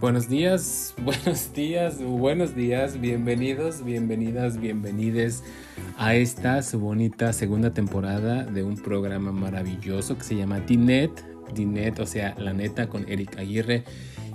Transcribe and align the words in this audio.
Buenos 0.00 0.28
días, 0.28 0.94
buenos 1.02 1.52
días, 1.52 2.00
buenos 2.00 2.54
días, 2.54 3.00
bienvenidos, 3.00 3.84
bienvenidas, 3.84 4.60
bienvenides 4.60 5.42
a 5.96 6.14
esta 6.14 6.62
su 6.62 6.78
bonita 6.78 7.32
segunda 7.32 7.74
temporada 7.74 8.44
de 8.44 8.62
un 8.62 8.76
programa 8.76 9.32
maravilloso 9.32 10.16
que 10.16 10.22
se 10.22 10.36
llama 10.36 10.60
Dinet, 10.60 11.24
Dinet, 11.52 11.98
o 11.98 12.06
sea, 12.06 12.36
la 12.38 12.52
neta 12.52 12.88
con 12.88 13.08
Eric 13.08 13.38
Aguirre. 13.38 13.82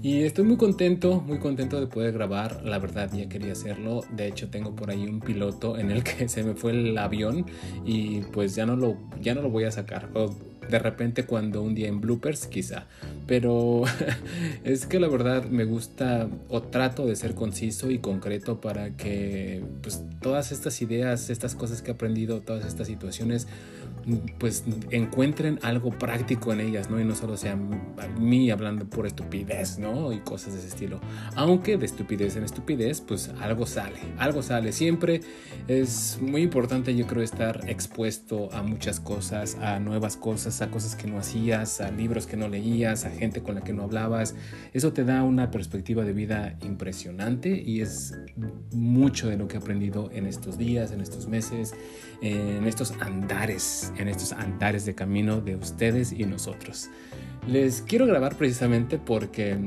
Y 0.01 0.23
estoy 0.23 0.43
muy 0.43 0.57
contento, 0.57 1.21
muy 1.21 1.39
contento 1.39 1.79
de 1.79 1.87
poder 1.87 2.11
grabar. 2.11 2.61
La 2.65 2.77
verdad, 2.77 3.09
ya 3.13 3.29
quería 3.29 3.53
hacerlo. 3.53 4.01
De 4.11 4.27
hecho, 4.27 4.49
tengo 4.49 4.75
por 4.75 4.89
ahí 4.89 5.05
un 5.05 5.21
piloto 5.21 5.77
en 5.77 5.91
el 5.91 6.03
que 6.03 6.27
se 6.27 6.43
me 6.43 6.55
fue 6.55 6.71
el 6.71 6.97
avión 6.97 7.45
y 7.85 8.19
pues 8.33 8.53
ya 8.53 8.65
no 8.65 8.75
lo, 8.75 8.97
ya 9.21 9.33
no 9.33 9.41
lo 9.41 9.49
voy 9.49 9.63
a 9.63 9.71
sacar. 9.71 10.09
De 10.69 10.79
repente 10.79 11.25
cuando 11.25 11.61
un 11.61 11.75
día 11.75 11.87
en 11.87 12.01
bloopers, 12.01 12.47
quizá. 12.47 12.85
Pero 13.27 13.83
es 14.63 14.85
que 14.85 14.99
la 14.99 15.07
verdad 15.07 15.45
me 15.45 15.65
gusta 15.65 16.27
o 16.49 16.61
trato 16.61 17.05
de 17.05 17.15
ser 17.15 17.35
conciso 17.35 17.91
y 17.91 17.99
concreto 17.99 18.61
para 18.61 18.91
que 18.91 19.63
pues 19.81 20.03
todas 20.21 20.51
estas 20.51 20.81
ideas, 20.81 21.29
estas 21.29 21.55
cosas 21.55 21.81
que 21.81 21.91
he 21.91 21.93
aprendido, 21.93 22.41
todas 22.41 22.65
estas 22.65 22.87
situaciones 22.87 23.47
pues 24.37 24.63
encuentren 24.91 25.59
algo 25.61 25.91
práctico 25.91 26.51
en 26.51 26.59
ellas, 26.59 26.89
¿no? 26.89 26.99
Y 26.99 27.05
no 27.05 27.15
solo 27.15 27.37
sea 27.37 27.53
a 27.53 28.07
mí 28.19 28.51
hablando 28.51 28.85
por 28.85 29.07
estupidez, 29.07 29.79
¿no? 29.79 30.11
Y 30.11 30.19
cosas 30.19 30.53
de 30.53 30.59
ese 30.59 30.67
estilo. 30.69 30.99
Aunque 31.35 31.77
de 31.77 31.85
estupidez 31.85 32.35
en 32.35 32.43
estupidez, 32.43 33.01
pues 33.01 33.31
algo 33.39 33.65
sale, 33.65 33.99
algo 34.17 34.43
sale. 34.43 34.71
Siempre 34.71 35.21
es 35.67 36.19
muy 36.21 36.41
importante, 36.41 36.95
yo 36.95 37.07
creo, 37.07 37.23
estar 37.23 37.69
expuesto 37.69 38.51
a 38.51 38.61
muchas 38.61 38.99
cosas, 38.99 39.55
a 39.55 39.79
nuevas 39.79 40.17
cosas, 40.17 40.52
a 40.61 40.69
cosas 40.69 40.95
que 40.95 41.07
no 41.07 41.17
hacías, 41.17 41.81
a 41.81 41.91
libros 41.91 42.27
que 42.27 42.37
no 42.37 42.47
leías, 42.47 43.05
a 43.05 43.09
gente 43.09 43.41
con 43.41 43.55
la 43.55 43.61
que 43.61 43.73
no 43.73 43.83
hablabas. 43.83 44.35
Eso 44.73 44.93
te 44.93 45.03
da 45.03 45.23
una 45.23 45.51
perspectiva 45.51 46.03
de 46.03 46.13
vida 46.13 46.57
impresionante 46.63 47.49
y 47.49 47.81
es 47.81 48.17
mucho 48.71 49.29
de 49.29 49.37
lo 49.37 49.47
que 49.47 49.55
he 49.55 49.59
aprendido 49.59 50.09
en 50.13 50.25
estos 50.25 50.57
días, 50.57 50.91
en 50.91 51.01
estos 51.01 51.27
meses, 51.27 51.73
en 52.21 52.65
estos 52.65 52.93
andares 52.99 53.91
en 53.97 54.07
estos 54.07 54.31
andares 54.31 54.85
de 54.85 54.95
camino 54.95 55.41
de 55.41 55.55
ustedes 55.55 56.11
y 56.11 56.25
nosotros. 56.25 56.89
Les 57.47 57.81
quiero 57.81 58.05
grabar 58.05 58.35
precisamente 58.35 58.97
porque 58.97 59.57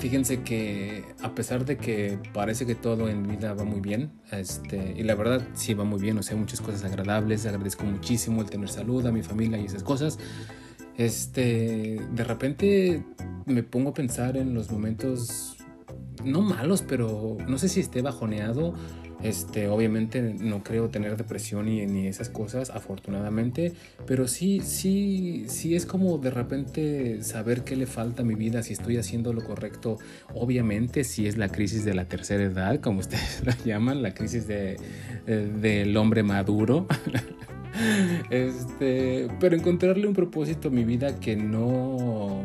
fíjense 0.00 0.42
que 0.42 1.04
a 1.22 1.34
pesar 1.34 1.66
de 1.66 1.76
que 1.76 2.18
parece 2.32 2.64
que 2.64 2.74
todo 2.74 3.10
en 3.10 3.22
vida 3.28 3.52
va 3.52 3.64
muy 3.64 3.80
bien, 3.80 4.10
este, 4.32 4.94
y 4.96 5.02
la 5.02 5.14
verdad 5.14 5.46
sí 5.52 5.74
va 5.74 5.84
muy 5.84 6.00
bien, 6.00 6.16
o 6.16 6.22
sea, 6.22 6.36
muchas 6.36 6.62
cosas 6.62 6.82
agradables, 6.84 7.44
agradezco 7.44 7.84
muchísimo 7.84 8.40
el 8.40 8.48
tener 8.48 8.70
salud 8.70 9.04
a 9.06 9.12
mi 9.12 9.22
familia 9.22 9.58
y 9.58 9.66
esas 9.66 9.82
cosas, 9.82 10.18
este, 10.96 12.00
de 12.12 12.24
repente 12.24 13.04
me 13.44 13.62
pongo 13.62 13.90
a 13.90 13.94
pensar 13.94 14.38
en 14.38 14.54
los 14.54 14.70
momentos, 14.70 15.58
no 16.24 16.40
malos, 16.40 16.82
pero 16.82 17.36
no 17.46 17.58
sé 17.58 17.68
si 17.68 17.80
esté 17.80 18.00
bajoneado 18.00 18.74
este, 19.22 19.68
obviamente 19.68 20.20
no 20.22 20.62
creo 20.62 20.88
tener 20.88 21.16
depresión 21.16 21.66
ni, 21.66 21.86
ni 21.86 22.06
esas 22.06 22.28
cosas, 22.28 22.70
afortunadamente, 22.70 23.72
pero 24.06 24.28
sí, 24.28 24.60
sí, 24.64 25.44
sí 25.48 25.74
es 25.74 25.86
como 25.86 26.18
de 26.18 26.30
repente 26.30 27.22
saber 27.22 27.64
qué 27.64 27.76
le 27.76 27.86
falta 27.86 28.22
a 28.22 28.24
mi 28.24 28.34
vida, 28.34 28.62
si 28.62 28.72
estoy 28.72 28.96
haciendo 28.96 29.32
lo 29.32 29.44
correcto. 29.44 29.98
Obviamente, 30.34 31.04
si 31.04 31.26
es 31.26 31.36
la 31.36 31.48
crisis 31.48 31.84
de 31.84 31.94
la 31.94 32.06
tercera 32.06 32.44
edad, 32.44 32.80
como 32.80 33.00
ustedes 33.00 33.42
la 33.44 33.56
llaman, 33.64 34.02
la 34.02 34.14
crisis 34.14 34.46
de, 34.46 34.76
eh, 35.26 35.52
del 35.60 35.96
hombre 35.96 36.22
maduro. 36.22 36.86
este, 38.30 39.28
pero 39.38 39.56
encontrarle 39.56 40.06
un 40.06 40.14
propósito 40.14 40.68
a 40.68 40.70
mi 40.70 40.84
vida 40.84 41.18
que 41.20 41.36
no, 41.36 42.42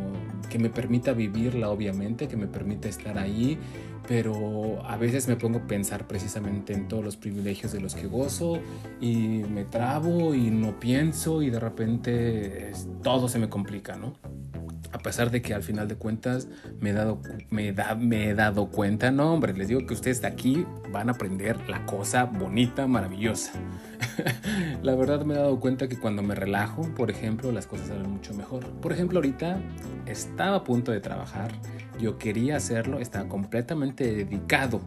que 0.55 0.59
me 0.59 0.69
permita 0.69 1.11
vivirla, 1.11 1.69
obviamente, 1.69 2.29
que 2.29 2.37
me 2.37 2.47
permita 2.47 2.87
estar 2.87 3.17
ahí 3.17 3.59
pero 4.07 4.85
a 4.85 4.97
veces 4.97 5.27
me 5.27 5.35
pongo 5.35 5.57
a 5.57 5.67
pensar 5.67 6.07
precisamente 6.07 6.73
en 6.73 6.87
todos 6.87 7.03
los 7.03 7.17
privilegios 7.17 7.71
de 7.71 7.81
los 7.81 7.95
que 7.95 8.07
gozo 8.07 8.59
y 9.01 9.43
me 9.49 9.65
trabo 9.65 10.33
y 10.35 10.49
no 10.51 10.79
pienso 10.79 11.41
y 11.41 11.49
de 11.49 11.59
repente 11.59 12.71
todo 13.03 13.27
se 13.27 13.39
me 13.39 13.49
complica, 13.49 13.95
¿no? 13.95 14.13
A 14.91 14.99
pesar 14.99 15.29
de 15.29 15.41
que 15.41 15.53
al 15.53 15.63
final 15.63 15.87
de 15.87 15.95
cuentas 15.95 16.47
me 16.79 16.91
he 16.91 16.93
dado, 16.93 17.19
me, 17.49 18.29
he 18.29 18.33
dado 18.33 18.67
cuenta, 18.67 19.11
no 19.11 19.33
hombre, 19.33 19.53
les 19.53 19.67
digo 19.67 19.85
que 19.85 19.93
ustedes 19.93 20.21
de 20.21 20.27
aquí 20.27 20.65
van 20.91 21.09
a 21.09 21.13
aprender 21.13 21.67
la 21.67 21.85
cosa 21.85 22.25
bonita, 22.25 22.87
maravillosa. 22.87 23.51
la 24.83 24.95
verdad 24.95 25.25
me 25.25 25.33
he 25.33 25.37
dado 25.37 25.59
cuenta 25.59 25.87
que 25.87 25.97
cuando 25.97 26.21
me 26.21 26.35
relajo, 26.35 26.83
por 26.95 27.09
ejemplo, 27.11 27.51
las 27.51 27.67
cosas 27.67 27.87
salen 27.87 28.09
mucho 28.09 28.33
mejor. 28.33 28.65
Por 28.81 28.91
ejemplo, 28.91 29.19
ahorita 29.19 29.59
estaba 30.05 30.57
a 30.57 30.63
punto 30.63 30.91
de 30.91 30.99
trabajar 30.99 31.51
yo 31.99 32.17
quería 32.17 32.57
hacerlo, 32.57 32.99
estaba 32.99 33.27
completamente 33.27 34.13
dedicado 34.13 34.81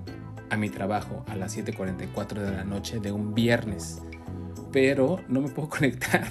a 0.51 0.57
mi 0.57 0.71
trabajo 0.71 1.25
a 1.29 1.37
las 1.37 1.57
7.44 1.57 2.35
de 2.41 2.51
la 2.53 2.65
noche 2.65 3.01
de 3.01 3.13
un 3.13 3.35
viernes, 3.35 4.03
pero 4.73 5.21
no 5.29 5.41
me 5.41 5.49
puedo 5.49 5.69
conectar 5.69 6.27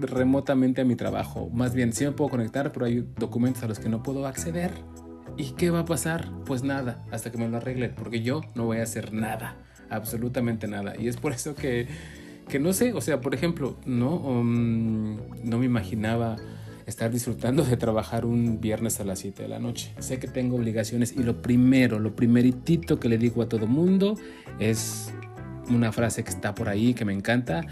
remotamente 0.00 0.82
a 0.82 0.84
mi 0.84 0.94
trabajo. 0.94 1.48
Más 1.50 1.74
bien, 1.74 1.92
sí 1.92 2.04
me 2.04 2.12
puedo 2.12 2.30
conectar, 2.30 2.72
pero 2.72 2.86
hay 2.86 3.08
documentos 3.16 3.62
a 3.62 3.68
los 3.68 3.78
que 3.78 3.88
no 3.88 4.02
puedo 4.02 4.26
acceder. 4.26 4.72
¿Y 5.36 5.52
qué 5.52 5.70
va 5.70 5.80
a 5.80 5.84
pasar? 5.84 6.30
Pues 6.44 6.62
nada, 6.62 7.04
hasta 7.10 7.30
que 7.30 7.38
me 7.38 7.48
lo 7.48 7.56
arreglen, 7.56 7.94
porque 7.94 8.22
yo 8.22 8.40
no 8.54 8.64
voy 8.64 8.78
a 8.78 8.82
hacer 8.82 9.12
nada, 9.12 9.56
absolutamente 9.90 10.68
nada. 10.68 10.94
Y 10.98 11.08
es 11.08 11.16
por 11.16 11.32
eso 11.32 11.54
que, 11.54 11.86
que 12.48 12.58
no 12.58 12.72
sé, 12.72 12.92
o 12.92 13.00
sea, 13.00 13.20
por 13.20 13.34
ejemplo, 13.34 13.76
no, 13.86 14.16
um, 14.16 15.18
no 15.44 15.58
me 15.58 15.66
imaginaba 15.66 16.36
estar 16.86 17.10
disfrutando 17.10 17.64
de 17.64 17.76
trabajar 17.76 18.24
un 18.24 18.60
viernes 18.60 18.98
a 18.98 19.04
las 19.04 19.18
7 19.18 19.42
de 19.42 19.48
la 19.48 19.58
noche. 19.58 19.92
Sé 19.98 20.18
que 20.18 20.26
tengo 20.26 20.56
obligaciones 20.56 21.12
y 21.12 21.22
lo 21.22 21.42
primero, 21.42 21.98
lo 21.98 22.16
primeritito 22.16 22.98
que 22.98 23.10
le 23.10 23.18
digo 23.18 23.42
a 23.42 23.48
todo 23.48 23.66
mundo 23.66 24.16
es 24.58 25.12
una 25.68 25.92
frase 25.92 26.24
que 26.24 26.30
está 26.30 26.54
por 26.54 26.68
ahí 26.68 26.94
que 26.94 27.04
me 27.04 27.12
encanta. 27.12 27.66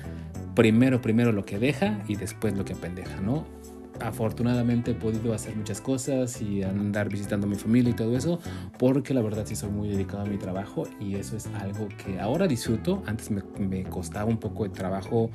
Primero, 0.54 1.00
primero 1.00 1.32
lo 1.32 1.44
que 1.46 1.58
deja 1.58 2.02
y 2.08 2.16
después 2.16 2.54
lo 2.56 2.64
que 2.64 2.74
apendeja, 2.74 3.20
¿no? 3.20 3.55
Afortunadamente 4.00 4.92
he 4.92 4.94
podido 4.94 5.32
hacer 5.34 5.56
muchas 5.56 5.80
cosas 5.80 6.40
y 6.40 6.62
andar 6.62 7.08
visitando 7.08 7.46
a 7.46 7.50
mi 7.50 7.56
familia 7.56 7.90
y 7.90 7.94
todo 7.94 8.16
eso, 8.16 8.40
porque 8.78 9.14
la 9.14 9.22
verdad 9.22 9.44
sí 9.46 9.56
soy 9.56 9.70
muy 9.70 9.88
dedicado 9.88 10.22
a 10.22 10.26
mi 10.26 10.38
trabajo 10.38 10.86
y 11.00 11.16
eso 11.16 11.36
es 11.36 11.46
algo 11.60 11.88
que 11.88 12.20
ahora 12.20 12.46
disfruto. 12.46 13.02
Antes 13.06 13.30
me, 13.30 13.42
me 13.58 13.84
costaba 13.84 14.26
un 14.26 14.38
poco 14.38 14.64
de 14.64 14.70
trabajo 14.70 15.30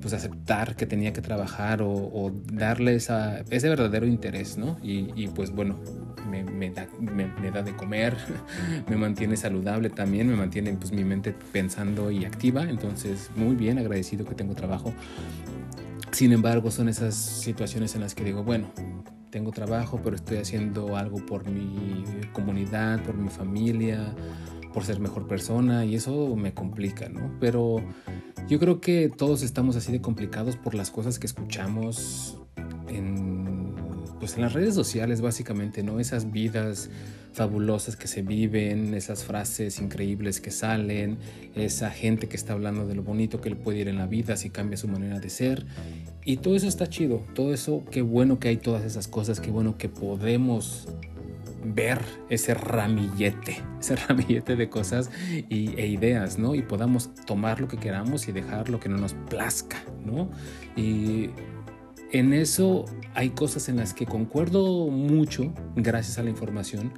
pues 0.00 0.12
aceptar 0.12 0.74
que 0.74 0.86
tenía 0.86 1.12
que 1.12 1.20
trabajar 1.20 1.82
o, 1.82 2.32
darle 2.52 2.96
esa, 2.96 3.40
ese 3.50 3.68
verdadero 3.68 4.06
interés, 4.06 4.58
¿no? 4.58 4.76
Y, 4.82 5.28
pues 5.28 5.50
bueno, 5.52 5.78
me, 6.28 6.70
da, 6.70 6.88
me, 6.98 7.50
da, 7.50 7.62
de 7.62 7.74
comer, 7.76 8.16
me 8.88 8.96
mantiene 8.96 9.36
saludable 9.36 9.90
también, 9.90 10.28
me 10.28 10.36
mantiene 10.36 10.72
pues 10.72 10.92
mi 10.92 11.04
mente 11.04 11.34
pensando 11.52 12.10
y 12.10 12.24
activa, 12.24 12.64
entonces 12.64 13.30
muy 13.36 13.54
bien, 13.54 13.78
agradecido 13.78 14.24
que 14.24 14.34
tengo 14.34 14.54
trabajo. 14.54 14.92
Sin 16.12 16.32
embargo, 16.32 16.70
son 16.70 16.88
esas 16.88 17.14
situaciones 17.14 17.94
en 17.94 18.00
las 18.00 18.14
que 18.14 18.24
digo, 18.24 18.42
bueno, 18.42 18.70
tengo 19.30 19.50
trabajo, 19.50 20.00
pero 20.02 20.16
estoy 20.16 20.38
haciendo 20.38 20.96
algo 20.96 21.24
por 21.24 21.48
mi 21.48 22.04
comunidad, 22.32 23.02
por 23.02 23.16
mi 23.16 23.28
familia, 23.28 24.14
por 24.72 24.84
ser 24.84 25.00
mejor 25.00 25.26
persona 25.26 25.84
y 25.84 25.94
eso 25.94 26.34
me 26.36 26.54
complica, 26.54 27.08
¿no? 27.08 27.32
Pero 27.40 27.82
yo 28.48 28.58
creo 28.58 28.80
que 28.80 29.10
todos 29.14 29.42
estamos 29.42 29.76
así 29.76 29.92
de 29.92 30.00
complicados 30.00 30.56
por 30.56 30.74
las 30.74 30.90
cosas 30.90 31.18
que 31.18 31.26
escuchamos 31.26 32.38
en, 32.88 33.17
pues 34.28 34.36
en 34.36 34.42
las 34.42 34.52
redes 34.52 34.74
sociales 34.74 35.22
básicamente, 35.22 35.82
¿no? 35.82 36.00
Esas 36.00 36.30
vidas 36.30 36.90
fabulosas 37.32 37.96
que 37.96 38.06
se 38.08 38.20
viven, 38.20 38.92
esas 38.92 39.24
frases 39.24 39.80
increíbles 39.80 40.38
que 40.42 40.50
salen, 40.50 41.16
esa 41.54 41.90
gente 41.90 42.28
que 42.28 42.36
está 42.36 42.52
hablando 42.52 42.86
de 42.86 42.94
lo 42.94 43.02
bonito 43.02 43.40
que 43.40 43.48
le 43.48 43.56
puede 43.56 43.78
ir 43.78 43.88
en 43.88 43.96
la 43.96 44.06
vida 44.06 44.36
si 44.36 44.50
cambia 44.50 44.76
su 44.76 44.86
manera 44.86 45.18
de 45.18 45.30
ser. 45.30 45.64
Y 46.26 46.36
todo 46.38 46.56
eso 46.56 46.68
está 46.68 46.90
chido, 46.90 47.24
todo 47.34 47.54
eso, 47.54 47.84
qué 47.90 48.02
bueno 48.02 48.38
que 48.38 48.48
hay 48.48 48.58
todas 48.58 48.84
esas 48.84 49.08
cosas, 49.08 49.40
qué 49.40 49.50
bueno 49.50 49.78
que 49.78 49.88
podemos 49.88 50.88
ver 51.64 52.02
ese 52.28 52.52
ramillete, 52.52 53.62
ese 53.80 53.96
ramillete 53.96 54.56
de 54.56 54.68
cosas 54.68 55.10
y, 55.48 55.74
e 55.80 55.86
ideas, 55.86 56.38
¿no? 56.38 56.54
Y 56.54 56.60
podamos 56.60 57.14
tomar 57.24 57.62
lo 57.62 57.68
que 57.68 57.78
queramos 57.78 58.28
y 58.28 58.32
dejar 58.32 58.68
lo 58.68 58.78
que 58.78 58.90
no 58.90 58.98
nos 58.98 59.14
plazca, 59.14 59.82
¿no? 60.04 60.30
Y 60.76 61.30
en 62.12 62.32
eso 62.32 62.84
hay 63.14 63.30
cosas 63.30 63.68
en 63.68 63.76
las 63.76 63.94
que 63.94 64.06
concuerdo 64.06 64.88
mucho 64.88 65.52
gracias 65.76 66.18
a 66.18 66.22
la 66.22 66.30
información, 66.30 66.92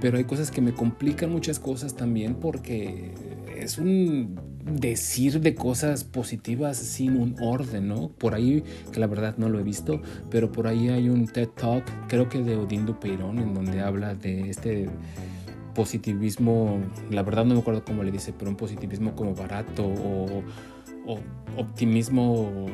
pero 0.00 0.18
hay 0.18 0.24
cosas 0.24 0.50
que 0.50 0.60
me 0.60 0.72
complican 0.72 1.30
muchas 1.30 1.58
cosas 1.58 1.94
también 1.94 2.34
porque 2.34 3.12
es 3.56 3.78
un 3.78 4.38
decir 4.64 5.40
de 5.40 5.54
cosas 5.54 6.04
positivas 6.04 6.76
sin 6.76 7.16
un 7.16 7.36
orden, 7.40 7.88
¿no? 7.88 8.10
Por 8.10 8.34
ahí, 8.34 8.62
que 8.92 9.00
la 9.00 9.06
verdad 9.06 9.36
no 9.38 9.48
lo 9.48 9.58
he 9.58 9.62
visto, 9.62 10.00
pero 10.30 10.52
por 10.52 10.66
ahí 10.66 10.88
hay 10.88 11.08
un 11.08 11.26
TED 11.26 11.48
Talk, 11.48 11.84
creo 12.08 12.28
que 12.28 12.42
de 12.42 12.56
Odindo 12.56 13.00
Peirón, 13.00 13.38
en 13.38 13.54
donde 13.54 13.80
habla 13.80 14.14
de 14.14 14.50
este 14.50 14.88
positivismo, 15.74 16.80
la 17.10 17.22
verdad 17.22 17.44
no 17.44 17.54
me 17.54 17.60
acuerdo 17.60 17.84
cómo 17.84 18.02
le 18.02 18.10
dice, 18.10 18.34
pero 18.36 18.50
un 18.50 18.56
positivismo 18.56 19.14
como 19.14 19.34
barato 19.34 19.86
o, 19.86 20.42
optimismo 21.56 22.66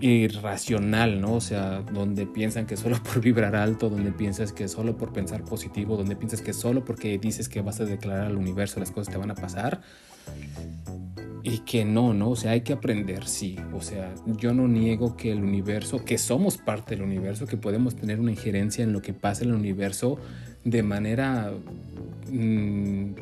irracional, 0.00 1.20
¿no? 1.20 1.34
O 1.34 1.40
sea, 1.40 1.82
donde 1.82 2.26
piensan 2.26 2.66
que 2.66 2.76
solo 2.76 2.96
por 3.02 3.20
vibrar 3.20 3.56
alto, 3.56 3.90
donde 3.90 4.12
piensas 4.12 4.52
que 4.52 4.68
solo 4.68 4.96
por 4.96 5.12
pensar 5.12 5.44
positivo, 5.44 5.96
donde 5.96 6.16
piensas 6.16 6.42
que 6.42 6.52
solo 6.52 6.84
porque 6.84 7.18
dices 7.18 7.48
que 7.48 7.60
vas 7.60 7.80
a 7.80 7.84
declarar 7.84 8.26
al 8.26 8.36
universo 8.36 8.80
las 8.80 8.90
cosas 8.90 9.12
te 9.12 9.18
van 9.18 9.30
a 9.30 9.34
pasar. 9.34 9.80
Y 11.42 11.60
que 11.60 11.84
no, 11.84 12.12
¿no? 12.12 12.30
O 12.30 12.36
sea, 12.36 12.50
hay 12.52 12.60
que 12.60 12.74
aprender, 12.74 13.26
sí. 13.26 13.56
O 13.72 13.80
sea, 13.80 14.12
yo 14.26 14.52
no 14.52 14.68
niego 14.68 15.16
que 15.16 15.32
el 15.32 15.42
universo, 15.42 16.04
que 16.04 16.18
somos 16.18 16.58
parte 16.58 16.94
del 16.94 17.04
universo, 17.04 17.46
que 17.46 17.56
podemos 17.56 17.96
tener 17.96 18.20
una 18.20 18.32
injerencia 18.32 18.84
en 18.84 18.92
lo 18.92 19.00
que 19.00 19.14
pasa 19.14 19.44
en 19.44 19.50
el 19.50 19.56
universo 19.56 20.18
de 20.64 20.82
manera 20.82 21.52
mm, 22.30 23.12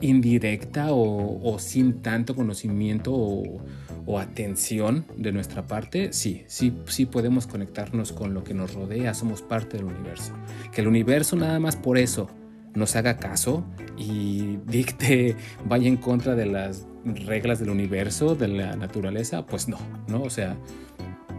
indirecta 0.00 0.88
o, 0.90 1.58
sin 1.58 2.02
tanto 2.02 2.34
conocimiento 2.34 3.12
o, 3.12 3.60
o, 4.06 4.18
atención 4.18 5.06
de 5.16 5.32
nuestra 5.32 5.66
parte, 5.66 6.12
sí, 6.12 6.44
sí, 6.46 6.72
sí 6.86 7.06
podemos 7.06 7.46
conectarnos 7.46 8.12
con 8.12 8.34
lo 8.34 8.44
que 8.44 8.54
nos 8.54 8.74
rodea, 8.74 9.14
somos 9.14 9.42
parte 9.42 9.76
del 9.76 9.86
universo. 9.86 10.32
Que 10.72 10.80
el 10.80 10.88
universo 10.88 11.36
nada 11.36 11.60
más 11.60 11.76
por 11.76 11.98
eso 11.98 12.28
nos 12.74 12.96
haga 12.96 13.16
caso 13.16 13.64
y 13.96 14.58
dicte, 14.66 15.36
vaya 15.64 15.88
en 15.88 15.96
contra 15.96 16.34
de 16.34 16.46
las 16.46 16.86
reglas 17.04 17.58
del 17.60 17.70
universo, 17.70 18.34
de 18.34 18.48
la 18.48 18.76
naturaleza, 18.76 19.46
pues 19.46 19.68
no, 19.68 19.78
¿no? 20.08 20.22
O 20.22 20.30
sea, 20.30 20.56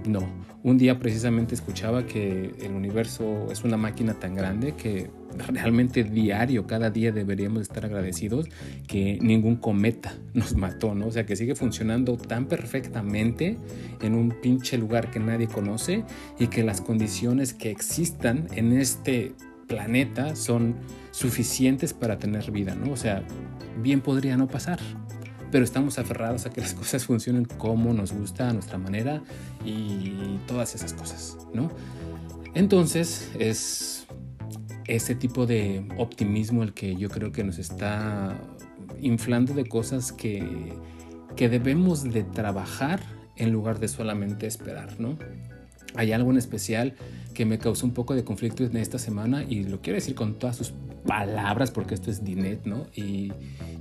no. 0.06 0.28
Un 0.64 0.78
día 0.78 1.00
precisamente 1.00 1.56
escuchaba 1.56 2.06
que 2.06 2.54
el 2.62 2.74
universo 2.74 3.48
es 3.52 3.64
una 3.64 3.78
máquina 3.78 4.14
tan 4.14 4.36
grande 4.36 4.74
que 4.74 5.10
realmente 5.48 6.04
diario, 6.04 6.68
cada 6.68 6.90
día 6.90 7.12
deberíamos 7.12 7.64
estar 7.64 7.86
agradecidos 7.86 8.48
que 8.88 9.18
ningún 9.22 9.56
cometa 9.56 10.14
nos 10.34 10.56
mató, 10.56 10.94
¿no? 10.94 11.08
O 11.08 11.12
sea, 11.12 11.26
que 11.26 11.36
sigue 11.36 11.56
funcionando 11.56 12.16
tan 12.18 12.46
perfectamente 12.46 13.58
en 14.02 14.14
un 14.14 14.36
pinche 14.42 14.78
lugar 14.78 15.10
que 15.10 15.20
nadie 15.20 15.48
conoce 15.48 16.04
y 16.38 16.48
que 16.48 16.64
las 16.64 16.82
condiciones 16.82 17.54
que 17.54 17.72
existan 17.72 18.48
en 18.54 18.74
este 18.74 19.34
planeta 19.68 20.36
son 20.36 20.76
suficientes 21.12 21.94
para 21.94 22.20
tener 22.20 22.52
vida, 22.52 22.76
¿no? 22.76 22.92
O 22.92 22.98
sea, 22.98 23.24
bien 23.82 24.02
podría 24.02 24.38
no 24.38 24.48
pasar, 24.48 24.80
pero 25.52 25.64
estamos 25.64 26.00
aferrados 26.00 26.46
a 26.46 26.50
que 26.50 26.62
las 26.62 26.74
cosas 26.82 27.06
funcionen 27.06 27.46
como 27.46 27.94
nos 27.94 28.12
gusta, 28.14 28.50
a 28.50 28.54
nuestra 28.54 28.78
manera 28.78 29.22
y 29.66 30.38
todas 30.48 30.76
esas 30.76 30.94
cosas, 30.94 31.38
¿no? 31.54 31.72
Entonces 32.54 33.32
es 33.40 34.08
ese 34.86 35.16
tipo 35.16 35.46
de 35.46 35.88
optimismo 35.98 36.64
el 36.64 36.74
que 36.74 36.96
yo 36.96 37.10
creo 37.10 37.32
que 37.32 37.44
nos 37.44 37.60
está 37.60 38.38
inflando 39.00 39.54
de 39.54 39.66
cosas 39.66 40.12
que, 40.12 40.74
que 41.36 41.50
debemos 41.50 42.04
de 42.04 42.24
trabajar 42.24 43.00
en 43.38 43.52
lugar 43.52 43.80
de 43.80 43.88
solamente 43.88 44.48
esperar, 44.48 45.00
¿no? 45.00 45.18
Hay 45.96 46.12
algo 46.12 46.32
en 46.32 46.38
especial 46.38 46.96
que 47.34 47.46
me 47.46 47.60
causó 47.60 47.86
un 47.86 47.94
poco 47.94 48.16
de 48.16 48.24
conflicto 48.24 48.64
en 48.64 48.78
esta 48.78 49.00
semana 49.00 49.44
y 49.44 49.64
lo 49.64 49.82
quiero 49.82 49.96
decir 49.96 50.16
con 50.16 50.36
todas 50.36 50.58
sus 50.58 50.74
palabras 51.06 51.72
porque 51.72 51.96
esto 51.96 52.12
es 52.12 52.24
Dinet, 52.24 52.66
¿no? 52.66 52.88
Y, 52.96 53.32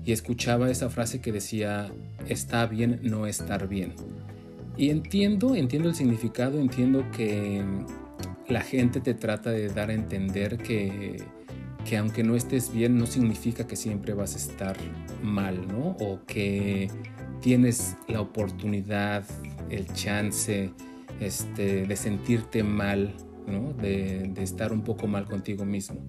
y 0.05 0.13
escuchaba 0.13 0.71
esa 0.71 0.89
frase 0.91 1.21
que 1.21 1.33
decía, 1.33 1.91
está 2.29 2.67
bien 2.67 3.01
no 3.03 3.27
estar 3.27 3.69
bien. 3.69 3.95
Y 4.77 4.91
entiendo, 4.91 5.55
entiendo 5.55 5.89
el 5.89 5.95
significado, 5.95 6.59
entiendo 6.59 7.05
que 7.11 7.63
la 8.49 8.63
gente 8.63 9.01
te 9.01 9.15
trata 9.15 9.51
de 9.51 9.69
dar 9.69 9.91
a 9.91 9.95
entender 9.95 10.59
que, 10.59 11.23
que 11.85 11.97
aunque 11.97 12.23
no 12.23 12.35
estés 12.35 12.73
bien 12.73 12.97
no 12.99 13.07
significa 13.07 13.67
que 13.67 13.77
siempre 13.77 14.15
vas 14.15 14.35
a 14.35 14.39
estar 14.39 14.77
mal, 15.23 15.67
¿no? 15.69 15.97
O 16.01 16.21
que 16.27 16.91
tienes 17.41 17.97
la 18.09 18.21
oportunidad, 18.21 19.25
el 19.71 19.87
chance 19.93 20.71
este, 21.21 21.87
de 21.87 21.97
sentirte 21.97 22.63
mal, 22.63 23.15
¿no? 23.47 23.73
De, 23.75 24.31
de 24.35 24.43
estar 24.43 24.73
un 24.73 24.83
poco 24.83 25.07
mal 25.07 25.27
contigo 25.27 25.65
mismo. 25.65 26.01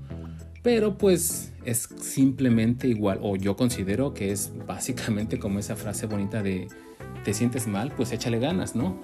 Pero 0.63 0.97
pues 0.97 1.53
es 1.65 1.89
simplemente 1.99 2.87
igual, 2.87 3.19
o 3.21 3.35
yo 3.35 3.55
considero 3.55 4.13
que 4.13 4.31
es 4.31 4.51
básicamente 4.67 5.39
como 5.39 5.59
esa 5.59 5.75
frase 5.75 6.05
bonita 6.05 6.43
de 6.43 6.67
te 7.23 7.33
sientes 7.33 7.67
mal, 7.67 7.91
pues 7.95 8.11
échale 8.11 8.39
ganas, 8.39 8.75
¿no? 8.75 8.99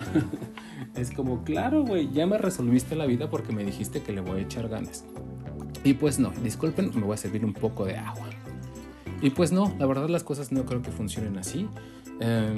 es 0.95 1.12
como, 1.12 1.44
claro, 1.44 1.83
güey, 1.83 2.12
ya 2.12 2.25
me 2.25 2.38
resolviste 2.38 2.95
la 2.95 3.06
vida 3.06 3.30
porque 3.30 3.54
me 3.54 3.63
dijiste 3.63 4.01
que 4.01 4.12
le 4.12 4.21
voy 4.21 4.39
a 4.39 4.44
echar 4.44 4.68
ganas. 4.69 5.06
Y 5.83 5.94
pues 5.94 6.19
no, 6.19 6.31
disculpen, 6.44 6.92
me 6.95 7.01
voy 7.01 7.13
a 7.13 7.18
servir 7.18 7.45
un 7.45 7.54
poco 7.54 7.86
de 7.86 7.98
agua. 7.98 8.27
Y 9.21 9.31
pues 9.31 9.51
no, 9.51 9.75
la 9.80 9.86
verdad 9.86 10.09
las 10.09 10.24
cosas 10.24 10.51
no 10.51 10.65
creo 10.65 10.81
que 10.81 10.92
funcionen 10.92 11.38
así. 11.38 11.68
Em, 12.19 12.56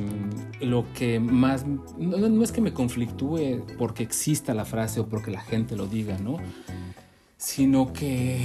lo 0.61 0.85
que 0.93 1.19
más, 1.19 1.65
no, 1.65 2.43
es 2.43 2.51
que 2.51 2.61
me 2.61 2.73
conflictúe 2.73 3.65
porque 3.77 4.03
exista 4.03 4.53
la 4.53 4.63
frase 4.63 5.01
o 5.01 5.07
porque 5.07 5.31
la 5.31 5.41
gente 5.41 5.75
lo 5.75 5.87
diga, 5.87 6.17
¿no? 6.17 6.37
Sino 7.37 7.91
que 7.91 8.39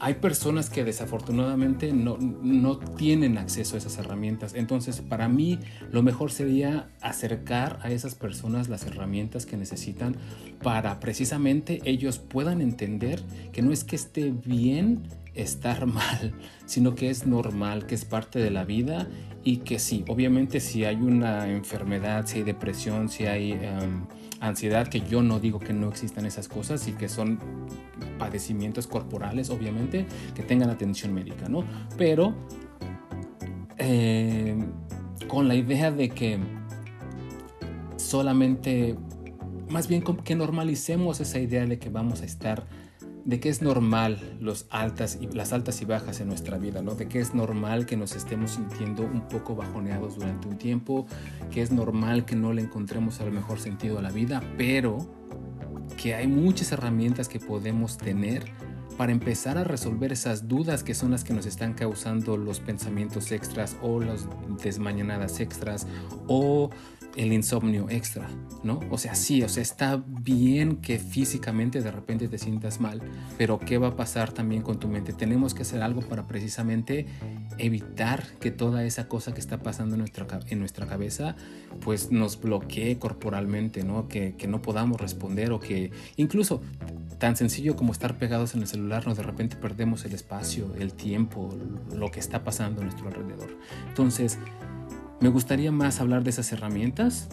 hay 0.00 0.14
personas 0.14 0.70
que 0.70 0.84
desafortunadamente 0.84 1.92
no, 1.92 2.16
no, 2.18 2.78
tienen 2.78 3.38
acceso 3.38 3.76
a 3.76 3.78
esas 3.78 3.98
herramientas. 3.98 4.54
Entonces, 4.54 5.00
para 5.00 5.28
mí, 5.28 5.58
lo 5.92 6.02
mejor 6.02 6.32
sería 6.32 6.88
acercar 7.02 7.78
a 7.82 7.90
esas 7.92 8.14
personas 8.14 8.68
las 8.68 8.84
herramientas 8.84 9.46
que 9.46 9.56
necesitan 9.56 10.16
para 10.62 10.98
precisamente 10.98 11.80
ellos 11.84 12.18
puedan 12.18 12.60
entender 12.60 13.22
que 13.52 13.62
no 13.62 13.70
es 13.70 13.84
que 13.84 13.96
esté 13.96 14.32
bien 14.32 15.02
estar 15.34 15.86
mal, 15.86 16.34
sino 16.66 16.94
que 16.94 17.10
es 17.10 17.26
normal, 17.26 17.86
que 17.86 17.94
es 17.94 18.04
parte 18.04 18.38
de 18.38 18.50
la 18.50 18.64
vida 18.64 19.08
y 19.44 19.58
que 19.58 19.78
sí, 19.78 20.04
obviamente 20.08 20.60
si 20.60 20.84
hay 20.84 20.96
una 20.96 21.48
enfermedad, 21.48 22.26
si 22.26 22.38
hay 22.38 22.44
depresión, 22.44 23.08
si 23.08 23.26
hay 23.26 23.52
em, 23.52 24.06
ansiedad, 24.40 24.88
que 24.88 25.00
yo 25.00 25.22
no 25.22 25.40
digo 25.40 25.58
que 25.58 25.72
no 25.72 25.88
existan 25.88 26.26
esas 26.26 26.48
cosas 26.48 26.86
y 26.88 26.92
que 26.92 27.08
son 27.08 27.38
padecimientos 28.18 28.86
corporales, 28.86 29.50
obviamente, 29.50 30.06
que 30.34 30.42
tengan 30.42 30.70
atención 30.70 31.12
médica, 31.12 31.48
¿no? 31.48 31.64
Pero 31.96 32.34
em, 33.78 34.66
con 35.28 35.48
la 35.48 35.54
idea 35.54 35.90
de 35.90 36.08
que 36.08 36.38
solamente, 37.96 38.96
más 39.70 39.88
bien 39.88 40.02
que 40.02 40.34
normalicemos 40.34 41.20
esa 41.20 41.38
idea 41.40 41.66
de 41.66 41.78
que 41.78 41.88
vamos 41.88 42.22
a 42.22 42.24
estar 42.24 42.66
de 43.24 43.40
que 43.40 43.48
es 43.48 43.62
normal 43.62 44.36
los 44.40 44.66
altas 44.70 45.18
las 45.32 45.52
altas 45.52 45.80
y 45.82 45.84
bajas 45.84 46.20
en 46.20 46.28
nuestra 46.28 46.58
vida, 46.58 46.82
¿no? 46.82 46.94
De 46.94 47.08
que 47.08 47.20
es 47.20 47.34
normal 47.34 47.86
que 47.86 47.96
nos 47.96 48.16
estemos 48.16 48.52
sintiendo 48.52 49.02
un 49.02 49.28
poco 49.28 49.54
bajoneados 49.54 50.16
durante 50.16 50.48
un 50.48 50.58
tiempo, 50.58 51.06
que 51.50 51.62
es 51.62 51.70
normal 51.70 52.24
que 52.24 52.36
no 52.36 52.52
le 52.52 52.62
encontremos 52.62 53.20
el 53.20 53.32
mejor 53.32 53.60
sentido 53.60 53.98
a 53.98 54.02
la 54.02 54.10
vida, 54.10 54.42
pero 54.56 54.98
que 55.96 56.14
hay 56.14 56.26
muchas 56.26 56.72
herramientas 56.72 57.28
que 57.28 57.38
podemos 57.38 57.98
tener 57.98 58.44
para 58.96 59.12
empezar 59.12 59.58
a 59.58 59.64
resolver 59.64 60.12
esas 60.12 60.48
dudas 60.48 60.82
que 60.82 60.94
son 60.94 61.10
las 61.10 61.24
que 61.24 61.32
nos 61.32 61.46
están 61.46 61.74
causando 61.74 62.36
los 62.36 62.60
pensamientos 62.60 63.32
extras 63.32 63.76
o 63.82 64.00
las 64.00 64.28
desmañanadas 64.62 65.40
extras 65.40 65.86
o 66.26 66.70
el 67.16 67.32
insomnio 67.32 67.90
extra, 67.90 68.28
¿no? 68.62 68.80
O 68.90 68.98
sea, 68.98 69.14
sí, 69.14 69.42
o 69.42 69.48
sea, 69.48 69.62
está 69.62 70.02
bien 70.06 70.76
que 70.76 70.98
físicamente 70.98 71.82
de 71.82 71.90
repente 71.90 72.28
te 72.28 72.38
sientas 72.38 72.80
mal, 72.80 73.02
pero 73.36 73.58
¿qué 73.58 73.78
va 73.78 73.88
a 73.88 73.96
pasar 73.96 74.32
también 74.32 74.62
con 74.62 74.78
tu 74.78 74.88
mente? 74.88 75.12
Tenemos 75.12 75.54
que 75.54 75.62
hacer 75.62 75.82
algo 75.82 76.00
para 76.00 76.26
precisamente 76.26 77.06
evitar 77.58 78.24
que 78.40 78.50
toda 78.50 78.84
esa 78.84 79.08
cosa 79.08 79.34
que 79.34 79.40
está 79.40 79.62
pasando 79.62 79.94
en 79.94 80.00
nuestra, 80.00 80.86
cabeza, 80.86 81.36
pues 81.80 82.10
nos 82.10 82.40
bloquee 82.40 82.98
corporalmente, 82.98 83.84
¿no? 83.84 84.08
Que, 84.08 84.34
que 84.36 84.48
no 84.48 84.62
podamos 84.62 85.00
responder 85.00 85.52
o 85.52 85.60
que 85.60 85.90
incluso 86.16 86.62
tan 87.18 87.36
sencillo 87.36 87.76
como 87.76 87.92
estar 87.92 88.18
pegados 88.18 88.54
en 88.54 88.62
el 88.62 88.66
celular, 88.66 89.06
nos 89.06 89.16
de 89.16 89.22
repente 89.22 89.54
perdemos 89.54 90.04
el 90.04 90.12
espacio, 90.12 90.74
el 90.78 90.92
tiempo, 90.92 91.56
lo 91.94 92.10
que 92.10 92.18
está 92.18 92.42
pasando 92.42 92.80
a 92.80 92.84
nuestro 92.84 93.06
alrededor. 93.06 93.56
Entonces, 93.86 94.38
me 95.22 95.28
gustaría 95.28 95.70
más 95.70 96.00
hablar 96.00 96.24
de 96.24 96.30
esas 96.30 96.50
herramientas, 96.52 97.28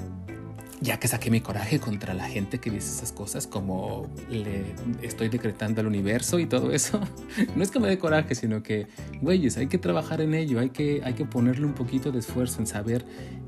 ya 0.80 1.00
que 1.00 1.08
saqué 1.08 1.32
mi 1.32 1.42
coraje 1.42 1.80
contra 1.80 2.14
la 2.14 2.26
gente 2.30 2.60
que 2.60 2.70
dice 2.70 2.88
esas 2.88 3.12
cosas, 3.12 3.48
como 3.48 4.08
le 4.30 4.76
estoy 5.02 5.28
decretando 5.28 5.82
al 5.82 5.88
universo 5.88 6.38
y 6.38 6.46
todo 6.46 6.72
eso. 6.72 7.02
No 7.56 7.64
es 7.64 7.72
que 7.72 7.80
me 7.80 7.88
dé 7.88 7.98
coraje, 7.98 8.36
sino 8.36 8.62
que, 8.62 8.88
güeyes, 9.22 9.58
hay 9.58 9.68
que 9.68 9.80
trabajar 9.80 10.22
en 10.22 10.36
ello, 10.36 10.60
hay 10.60 10.70
que, 10.70 11.02
hay 11.04 11.14
que 11.14 11.26
ponerle 11.26 11.66
un 11.66 11.74
poquito 11.74 12.12
de 12.12 12.20
esfuerzo 12.20 12.60
en 12.60 12.68
saber 12.68 13.06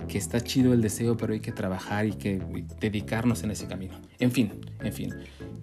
que 0.07 0.17
está 0.17 0.41
chido 0.41 0.73
el 0.73 0.81
deseo, 0.81 1.15
pero 1.17 1.33
hay 1.33 1.39
que 1.39 1.51
trabajar 1.51 2.07
y 2.07 2.13
que 2.13 2.41
dedicarnos 2.79 3.43
en 3.43 3.51
ese 3.51 3.67
camino. 3.67 3.93
En 4.19 4.31
fin, 4.31 4.51
en 4.81 4.91
fin. 4.91 5.13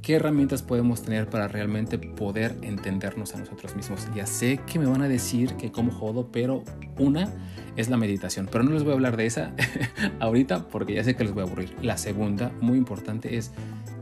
¿Qué 0.02 0.14
herramientas 0.14 0.62
podemos 0.62 1.02
tener 1.02 1.28
para 1.28 1.48
realmente 1.48 1.98
poder 1.98 2.56
entendernos 2.62 3.34
a 3.34 3.38
nosotros 3.38 3.76
mismos? 3.76 4.08
Ya 4.14 4.26
sé 4.26 4.60
que 4.66 4.78
me 4.78 4.86
van 4.86 5.02
a 5.02 5.08
decir 5.08 5.54
que 5.54 5.70
como 5.70 5.90
jodo, 5.90 6.30
pero 6.32 6.62
una 6.98 7.32
es 7.76 7.88
la 7.88 7.96
meditación. 7.96 8.48
Pero 8.50 8.64
no 8.64 8.70
les 8.70 8.84
voy 8.84 8.92
a 8.92 8.94
hablar 8.94 9.16
de 9.16 9.26
esa 9.26 9.52
ahorita 10.20 10.68
porque 10.68 10.94
ya 10.94 11.04
sé 11.04 11.14
que 11.14 11.24
les 11.24 11.34
voy 11.34 11.42
a 11.42 11.46
aburrir. 11.46 11.74
La 11.82 11.98
segunda, 11.98 12.52
muy 12.60 12.78
importante, 12.78 13.36
es 13.36 13.52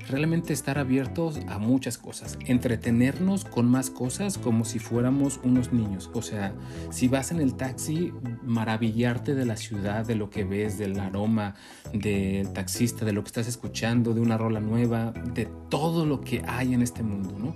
realmente 0.08 0.52
estar 0.52 0.78
abiertos 0.78 1.40
a 1.48 1.58
muchas 1.58 1.98
cosas, 1.98 2.38
entretenernos 2.46 3.44
con 3.44 3.66
más 3.66 3.90
cosas 3.90 4.38
como 4.38 4.64
si 4.64 4.78
fuéramos 4.78 5.40
unos 5.42 5.72
niños. 5.72 6.10
O 6.14 6.22
sea, 6.22 6.54
si 6.90 7.08
vas 7.08 7.30
en 7.30 7.40
el 7.40 7.54
taxi, 7.54 8.12
maravillarte 8.42 9.34
de 9.34 9.44
la 9.44 9.56
ciudad, 9.56 10.06
de 10.06 10.14
lo 10.14 10.30
que 10.30 10.44
ves, 10.44 10.78
del 10.78 10.98
aroma 10.98 11.54
del 11.92 12.52
taxista, 12.52 13.04
de 13.04 13.12
lo 13.12 13.22
que 13.22 13.28
estás 13.28 13.48
escuchando, 13.48 14.14
de 14.14 14.20
una 14.20 14.36
rola 14.36 14.60
nueva, 14.60 15.12
de 15.34 15.46
todo 15.68 16.06
lo 16.06 16.20
que 16.20 16.42
hay 16.46 16.74
en 16.74 16.82
este 16.82 17.02
mundo, 17.02 17.36
¿no? 17.38 17.52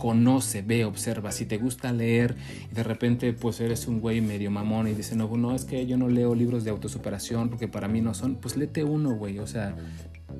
conoce, 0.00 0.62
ve, 0.62 0.84
observa. 0.84 1.30
Si 1.30 1.44
te 1.44 1.58
gusta 1.58 1.92
leer 1.92 2.34
y 2.70 2.74
de 2.74 2.82
repente 2.82 3.32
pues 3.34 3.60
eres 3.60 3.86
un 3.86 4.00
güey 4.00 4.20
medio 4.20 4.50
mamón 4.50 4.88
y 4.88 4.94
dice, 4.94 5.14
no, 5.14 5.28
no, 5.36 5.54
es 5.54 5.64
que 5.66 5.86
yo 5.86 5.96
no 5.98 6.08
leo 6.08 6.34
libros 6.34 6.64
de 6.64 6.70
autosuperación 6.70 7.50
porque 7.50 7.68
para 7.68 7.86
mí 7.86 8.00
no 8.00 8.14
son, 8.14 8.36
pues 8.36 8.56
léete 8.56 8.82
uno, 8.82 9.14
güey. 9.14 9.38
O 9.38 9.46
sea, 9.46 9.76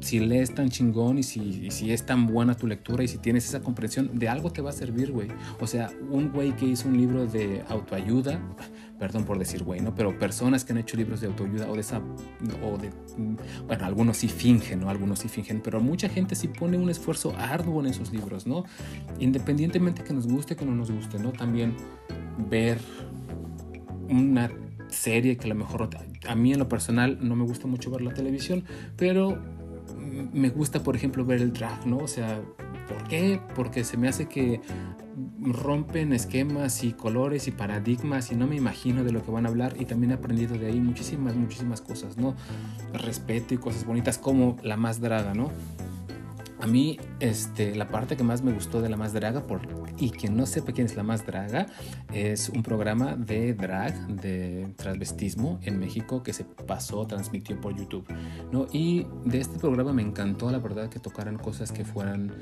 si 0.01 0.21
lees 0.21 0.55
tan 0.55 0.71
chingón 0.71 1.19
y 1.19 1.23
si, 1.23 1.71
si, 1.71 1.93
es 1.93 2.05
tan 2.05 2.27
buena 2.27 2.55
tu 2.55 2.67
lectura 2.67 3.05
y 3.05 3.09
si 3.09 3.19
tienes 3.19 3.47
esa 3.47 3.61
comprensión, 3.61 4.19
de 4.19 4.29
algo 4.29 4.51
te 4.51 4.63
va 4.63 4.71
a 4.71 4.73
servir, 4.73 5.13
güey. 5.13 5.29
O 5.61 5.67
sea, 5.67 5.91
un 6.11 6.31
güey 6.33 6.55
que 6.57 6.67
hizo 6.67 6.89
un 6.89 6.97
libro 6.97 7.27
de 7.27 7.63
autoayuda, 7.69 8.41
perdón 8.99 9.25
por 9.25 9.39
decir 9.39 9.63
güey, 9.63 9.81
¿no? 9.81 9.95
Pero 9.95 10.19
personas 10.19 10.65
que 10.65 10.73
han 10.73 10.79
hecho 10.79 10.97
libros 10.97 11.21
de 11.21 11.29
autoayuda 11.29 11.71
o 11.71 11.75
de 11.75 11.81
esa, 11.81 12.01
o 12.63 12.79
de, 12.79 12.91
bueno, 13.67 13.85
algunos 13.85 14.19
sí 14.19 14.29
fingen, 14.29 14.81
¿no? 14.81 14.91
Algunos 14.91 15.21
sí 15.21 15.29
fingen, 15.29 15.61
pero 15.63 15.81
mucha 15.81 16.09
gente 16.09 16.35
sí 16.35 16.49
pone 16.49 16.77
un 16.77 16.91
esfuerzo 16.91 17.35
arduo 17.37 17.81
en 17.81 17.87
esos 17.87 18.13
libros, 18.13 18.47
¿no? 18.47 18.65
Independientemente 19.19 20.03
que 20.03 20.13
nos 20.13 20.27
guste, 20.27 20.57
que 20.57 20.65
no 20.65 20.75
nos 20.75 20.91
guste, 20.91 21.19
¿no? 21.19 21.33
También 21.33 21.77
ver 22.51 22.79
una 24.09 24.51
serie 24.89 25.37
que 25.37 25.47
a 25.47 25.49
lo 25.49 25.55
mejor 25.55 25.89
a 26.29 26.35
mí 26.35 26.53
en 26.53 26.59
lo 26.59 26.69
personal 26.69 27.19
no 27.21 27.37
me 27.37 27.45
gusta 27.45 27.67
mucho 27.67 27.91
ver 27.91 28.03
la 28.03 28.13
televisión, 28.13 28.65
pero 28.97 29.60
me 29.97 30.51
gusta, 30.51 30.83
por 30.83 30.97
ejemplo, 30.97 31.25
ver 31.25 31.41
el 31.41 31.53
drag, 31.53 31.87
¿no? 31.87 31.99
O 31.99 32.09
sea, 32.09 32.41
¿por 32.89 33.09
qué? 33.09 33.41
Porque 33.55 33.85
se 33.85 33.97
me 33.97 34.09
hace 34.09 34.27
que 34.27 34.61
rompen 35.41 36.13
esquemas 36.13 36.85
y 36.85 36.93
colores 36.93 37.49
y 37.49 37.51
paradigmas 37.51 38.33
y 38.33 38.37
no 38.37 38.47
me 38.47 38.57
imagino 38.57 39.05
de 39.05 39.13
lo 39.13 39.23
que 39.25 39.31
van 39.31 39.47
a 39.47 39.49
hablar 39.49 39.75
y 39.79 39.85
también 39.85 40.13
he 40.13 40.15
aprendido 40.15 40.57
de 40.57 40.67
ahí 40.67 40.81
muchísimas, 40.81 41.35
muchísimas 41.35 41.81
cosas, 41.81 42.17
¿no? 42.17 42.35
Respeto 42.93 43.55
y 43.55 43.59
cosas 43.59 43.85
bonitas 43.85 44.19
como 44.19 44.57
la 44.63 44.77
más 44.77 45.01
draga, 45.01 45.35
¿no? 45.35 45.51
A 46.61 46.67
mí, 46.67 46.99
este, 47.21 47.75
la 47.75 47.89
parte 47.89 48.19
que 48.19 48.23
más 48.23 48.43
me 48.43 48.53
gustó 48.53 48.83
de 48.83 48.91
La 48.91 48.99
Más 48.99 49.15
Draga, 49.15 49.47
por, 49.47 49.67
y 50.01 50.11
quien 50.11 50.37
no 50.37 50.47
sepa 50.47 50.73
quién 50.73 50.87
es 50.87 50.97
La 50.97 51.03
Más 51.03 51.27
Draga, 51.27 51.67
es 52.13 52.49
un 52.49 52.63
programa 52.63 53.17
de 53.17 53.55
drag, 53.55 53.95
de 54.09 54.73
transvestismo 54.77 55.61
en 55.63 55.79
México 55.79 56.23
que 56.23 56.33
se 56.33 56.45
pasó, 56.45 57.07
transmitió 57.07 57.61
por 57.61 57.77
YouTube. 57.77 58.07
¿no? 58.51 58.67
Y 58.73 59.07
de 59.25 59.41
este 59.41 59.59
programa 59.59 59.93
me 59.93 60.03
encantó, 60.03 60.51
la 60.51 60.59
verdad, 60.59 60.89
que 60.89 60.99
tocaran 60.99 61.37
cosas 61.37 61.71
que 61.73 61.85
fueran 61.85 62.33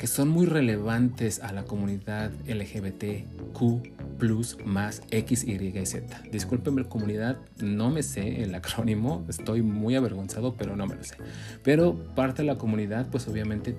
que 0.00 0.06
son 0.06 0.30
muy 0.30 0.46
relevantes 0.46 1.40
a 1.40 1.52
la 1.52 1.64
comunidad 1.64 2.32
LGBTQ 2.46 4.16
plus 4.18 4.56
más 4.64 5.02
X, 5.10 5.44
Y 5.44 5.84
Z. 5.84 6.22
Discúlpenme 6.32 6.84
comunidad, 6.84 7.36
no 7.60 7.90
me 7.90 8.02
sé 8.02 8.42
el 8.42 8.54
acrónimo, 8.54 9.26
estoy 9.28 9.60
muy 9.60 9.96
avergonzado, 9.96 10.54
pero 10.54 10.74
no 10.74 10.86
me 10.86 10.94
lo 10.94 11.04
sé. 11.04 11.16
Pero 11.62 11.94
parte 12.14 12.40
de 12.40 12.46
la 12.46 12.56
comunidad, 12.56 13.08
pues 13.10 13.28
obviamente 13.28 13.76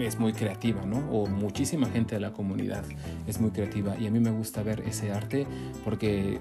es 0.00 0.18
muy 0.18 0.32
creativa, 0.32 0.84
¿no? 0.84 0.98
O 1.10 1.26
muchísima 1.26 1.88
gente 1.88 2.14
de 2.14 2.20
la 2.20 2.32
comunidad 2.32 2.84
es 3.26 3.40
muy 3.40 3.50
creativa 3.50 3.96
y 3.98 4.06
a 4.06 4.10
mí 4.10 4.20
me 4.20 4.30
gusta 4.30 4.62
ver 4.62 4.82
ese 4.86 5.12
arte 5.12 5.46
porque 5.84 6.38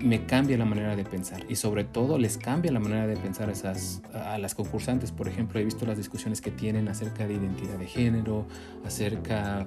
me 0.00 0.26
cambia 0.26 0.58
la 0.58 0.66
manera 0.66 0.94
de 0.94 1.04
pensar 1.04 1.44
y 1.48 1.56
sobre 1.56 1.84
todo 1.84 2.18
les 2.18 2.36
cambia 2.36 2.70
la 2.70 2.80
manera 2.80 3.06
de 3.06 3.16
pensar 3.16 3.48
a, 3.48 3.52
esas, 3.52 4.02
a 4.12 4.38
las 4.38 4.54
concursantes. 4.54 5.10
Por 5.10 5.28
ejemplo, 5.28 5.58
he 5.58 5.64
visto 5.64 5.86
las 5.86 5.96
discusiones 5.96 6.40
que 6.40 6.50
tienen 6.50 6.88
acerca 6.88 7.26
de 7.26 7.34
identidad 7.34 7.78
de 7.78 7.86
género, 7.86 8.46
acerca 8.84 9.66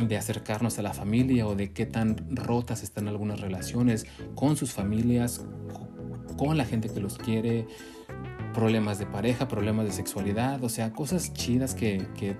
de 0.00 0.16
acercarnos 0.16 0.78
a 0.78 0.82
la 0.82 0.94
familia 0.94 1.46
o 1.46 1.54
de 1.54 1.72
qué 1.72 1.86
tan 1.86 2.16
rotas 2.34 2.82
están 2.82 3.08
algunas 3.08 3.40
relaciones 3.40 4.06
con 4.34 4.56
sus 4.56 4.72
familias, 4.72 5.44
con 6.38 6.56
la 6.56 6.64
gente 6.64 6.88
que 6.88 7.00
los 7.00 7.18
quiere, 7.18 7.66
problemas 8.52 8.98
de 8.98 9.06
pareja, 9.06 9.48
problemas 9.48 9.86
de 9.86 9.92
sexualidad, 9.92 10.62
o 10.62 10.68
sea, 10.68 10.92
cosas 10.92 11.32
chidas 11.32 11.74
que, 11.74 12.06
que 12.16 12.36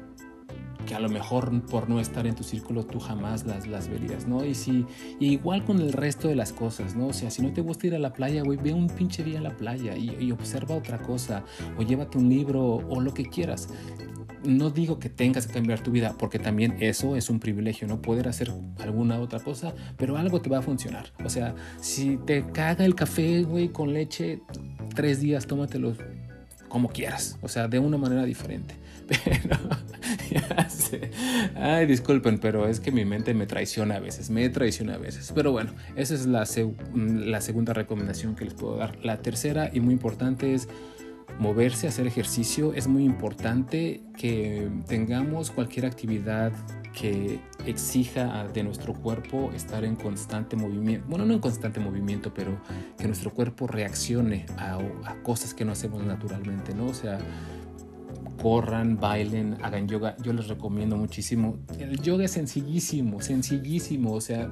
que 0.87 0.95
a 0.95 1.01
lo 1.01 1.09
mejor 1.09 1.63
por 1.67 1.89
no 1.89 2.01
estar 2.01 2.27
en 2.27 2.35
tu 2.35 2.43
círculo 2.43 2.85
tú 2.85 2.99
jamás 2.99 3.45
las, 3.45 3.67
las 3.67 3.89
verías, 3.89 4.27
¿no? 4.27 4.45
Y 4.45 4.55
si 4.55 4.87
igual 5.21 5.65
con 5.65 5.79
el 5.79 5.93
resto 5.93 6.27
de 6.27 6.35
las 6.35 6.53
cosas, 6.53 6.97
¿no? 6.97 7.09
O 7.09 7.13
sea, 7.13 7.31
si 7.31 7.43
no 7.43 7.53
te 7.53 7.61
gusta 7.61 7.87
ir 7.87 7.95
a 7.95 7.99
la 7.99 8.13
playa, 8.13 8.43
güey, 8.43 8.59
ve 8.59 8.73
un 8.73 8.89
pinche 8.89 9.23
día 9.23 9.39
a 9.39 9.43
la 9.43 9.57
playa 9.57 9.97
y, 9.97 10.17
y 10.19 10.33
observa 10.33 10.75
otra 10.75 10.99
cosa, 10.99 11.45
o 11.79 11.83
llévate 11.83 12.19
un 12.19 12.29
libro 12.29 12.61
o 12.61 13.01
lo 13.01 13.15
que 13.15 13.25
quieras 13.25 13.69
no 14.45 14.71
digo 14.71 14.99
que 14.99 15.09
tengas 15.09 15.47
que 15.47 15.55
cambiar 15.55 15.83
tu 15.83 15.91
vida, 15.91 16.15
porque 16.19 16.39
también 16.39 16.77
eso 16.81 17.17
es 17.17 17.29
un 17.31 17.41
privilegio, 17.41 17.87
no 17.87 18.01
poder 18.01 18.29
hacer 18.29 18.53
alguna 18.79 19.21
otra 19.21 19.39
cosa, 19.41 19.75
pero 19.97 20.17
algo 20.17 20.41
te 20.41 20.49
va 20.49 20.59
a 20.59 20.63
funcionar. 20.63 21.13
O 21.25 21.29
sea, 21.29 21.55
si 21.81 22.17
te 22.17 22.47
caga 22.47 22.85
el 22.85 22.95
café, 22.95 23.43
güey, 23.43 23.69
con 23.69 23.93
leche, 23.93 24.41
tres 24.91 25.21
días, 25.21 25.47
tómatelos 25.47 25.97
como 26.69 26.89
quieras, 26.89 27.37
o 27.43 27.49
sea, 27.49 27.69
de 27.69 27.79
una 27.79 27.99
manera 27.99 28.25
diferente. 28.25 28.75
Pero, 29.25 29.59
ya 30.31 30.69
sé. 30.71 31.11
Ay, 31.57 31.87
disculpen, 31.87 32.39
pero 32.39 32.69
es 32.69 32.79
que 32.79 32.93
mi 32.93 33.05
mente 33.05 33.35
me 33.35 33.47
traiciona 33.47 33.97
a 33.97 33.99
veces, 33.99 34.31
me 34.31 34.49
traiciona 34.51 34.95
a 34.95 34.99
veces. 34.99 35.33
Pero 35.35 35.51
bueno, 35.51 35.73
esa 35.97 36.15
es 36.15 36.27
la, 36.27 36.47
la 36.95 37.41
segunda 37.41 37.73
recomendación 37.73 38.37
que 38.37 38.45
les 38.45 38.55
puedo 38.55 38.77
dar. 38.77 39.05
La 39.05 39.21
tercera 39.21 39.69
y 39.73 39.81
muy 39.81 39.95
importante 39.95 40.55
es 40.55 40.69
moverse, 41.41 41.89
hacer 41.89 42.07
ejercicio. 42.07 42.73
Es 42.73 42.87
muy 42.87 43.05
importante 43.05 44.01
que 44.17 44.69
tengamos 44.87 45.51
cualquier 45.51 45.87
actividad 45.87 46.53
que 46.93 47.41
exija 47.67 48.47
de 48.53 48.63
nuestro 48.63 48.95
cuerpo 48.95 49.51
estar 49.55 49.85
en 49.85 49.97
constante 49.97 50.57
movimiento, 50.57 51.07
bueno, 51.09 51.25
no 51.25 51.35
en 51.35 51.41
constante 51.41 51.81
movimiento, 51.81 52.33
pero 52.35 52.61
que 52.99 53.07
nuestro 53.07 53.33
cuerpo 53.33 53.67
reaccione 53.67 54.47
a, 54.57 54.79
cosas 55.23 55.55
que 55.55 55.65
no 55.65 55.73
hacemos 55.73 56.03
naturalmente, 56.05 56.75
¿no? 56.75 56.87
O 56.87 56.95
sea, 56.95 57.19
corran, 58.43 58.99
bailen, 58.99 59.57
hagan 59.63 59.87
yoga. 59.87 60.17
Yo 60.23 60.33
les 60.33 60.49
recomiendo 60.49 60.97
muchísimo. 60.97 61.59
El 61.79 62.01
yoga 62.01 62.25
es 62.25 62.33
sencillísimo, 62.33 63.21
sencillísimo. 63.21 64.13
O 64.13 64.21
sea, 64.21 64.51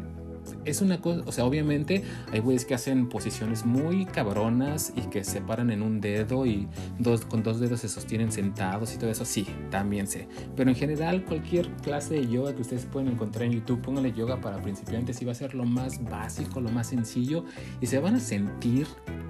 es 0.64 0.80
una 0.80 1.00
cosa, 1.00 1.22
o 1.26 1.32
sea, 1.32 1.44
obviamente 1.44 2.02
hay 2.32 2.40
güeyes 2.40 2.64
que 2.64 2.74
hacen 2.74 3.08
posiciones 3.08 3.64
muy 3.64 4.04
cabronas 4.06 4.92
y 4.96 5.02
que 5.02 5.24
se 5.24 5.40
paran 5.40 5.70
en 5.70 5.82
un 5.82 6.00
dedo 6.00 6.46
y 6.46 6.68
dos, 6.98 7.24
con 7.24 7.42
dos 7.42 7.60
dedos 7.60 7.80
se 7.80 7.88
sostienen 7.88 8.32
sentados 8.32 8.94
y 8.94 8.98
todo 8.98 9.10
eso, 9.10 9.24
sí, 9.24 9.46
también 9.70 10.06
sé. 10.06 10.28
Pero 10.56 10.70
en 10.70 10.76
general, 10.76 11.24
cualquier 11.24 11.68
clase 11.76 12.14
de 12.14 12.28
yoga 12.28 12.54
que 12.54 12.62
ustedes 12.62 12.86
pueden 12.86 13.08
encontrar 13.08 13.46
en 13.46 13.52
YouTube, 13.52 13.80
pónganle 13.82 14.12
yoga 14.12 14.40
para 14.40 14.60
principiantes 14.62 15.20
y 15.22 15.24
va 15.24 15.32
a 15.32 15.34
ser 15.34 15.54
lo 15.54 15.64
más 15.64 16.02
básico, 16.04 16.60
lo 16.60 16.70
más 16.70 16.88
sencillo 16.88 17.44
y 17.80 17.86
se 17.86 17.98
van 17.98 18.16
a 18.16 18.20
sentir 18.20 18.86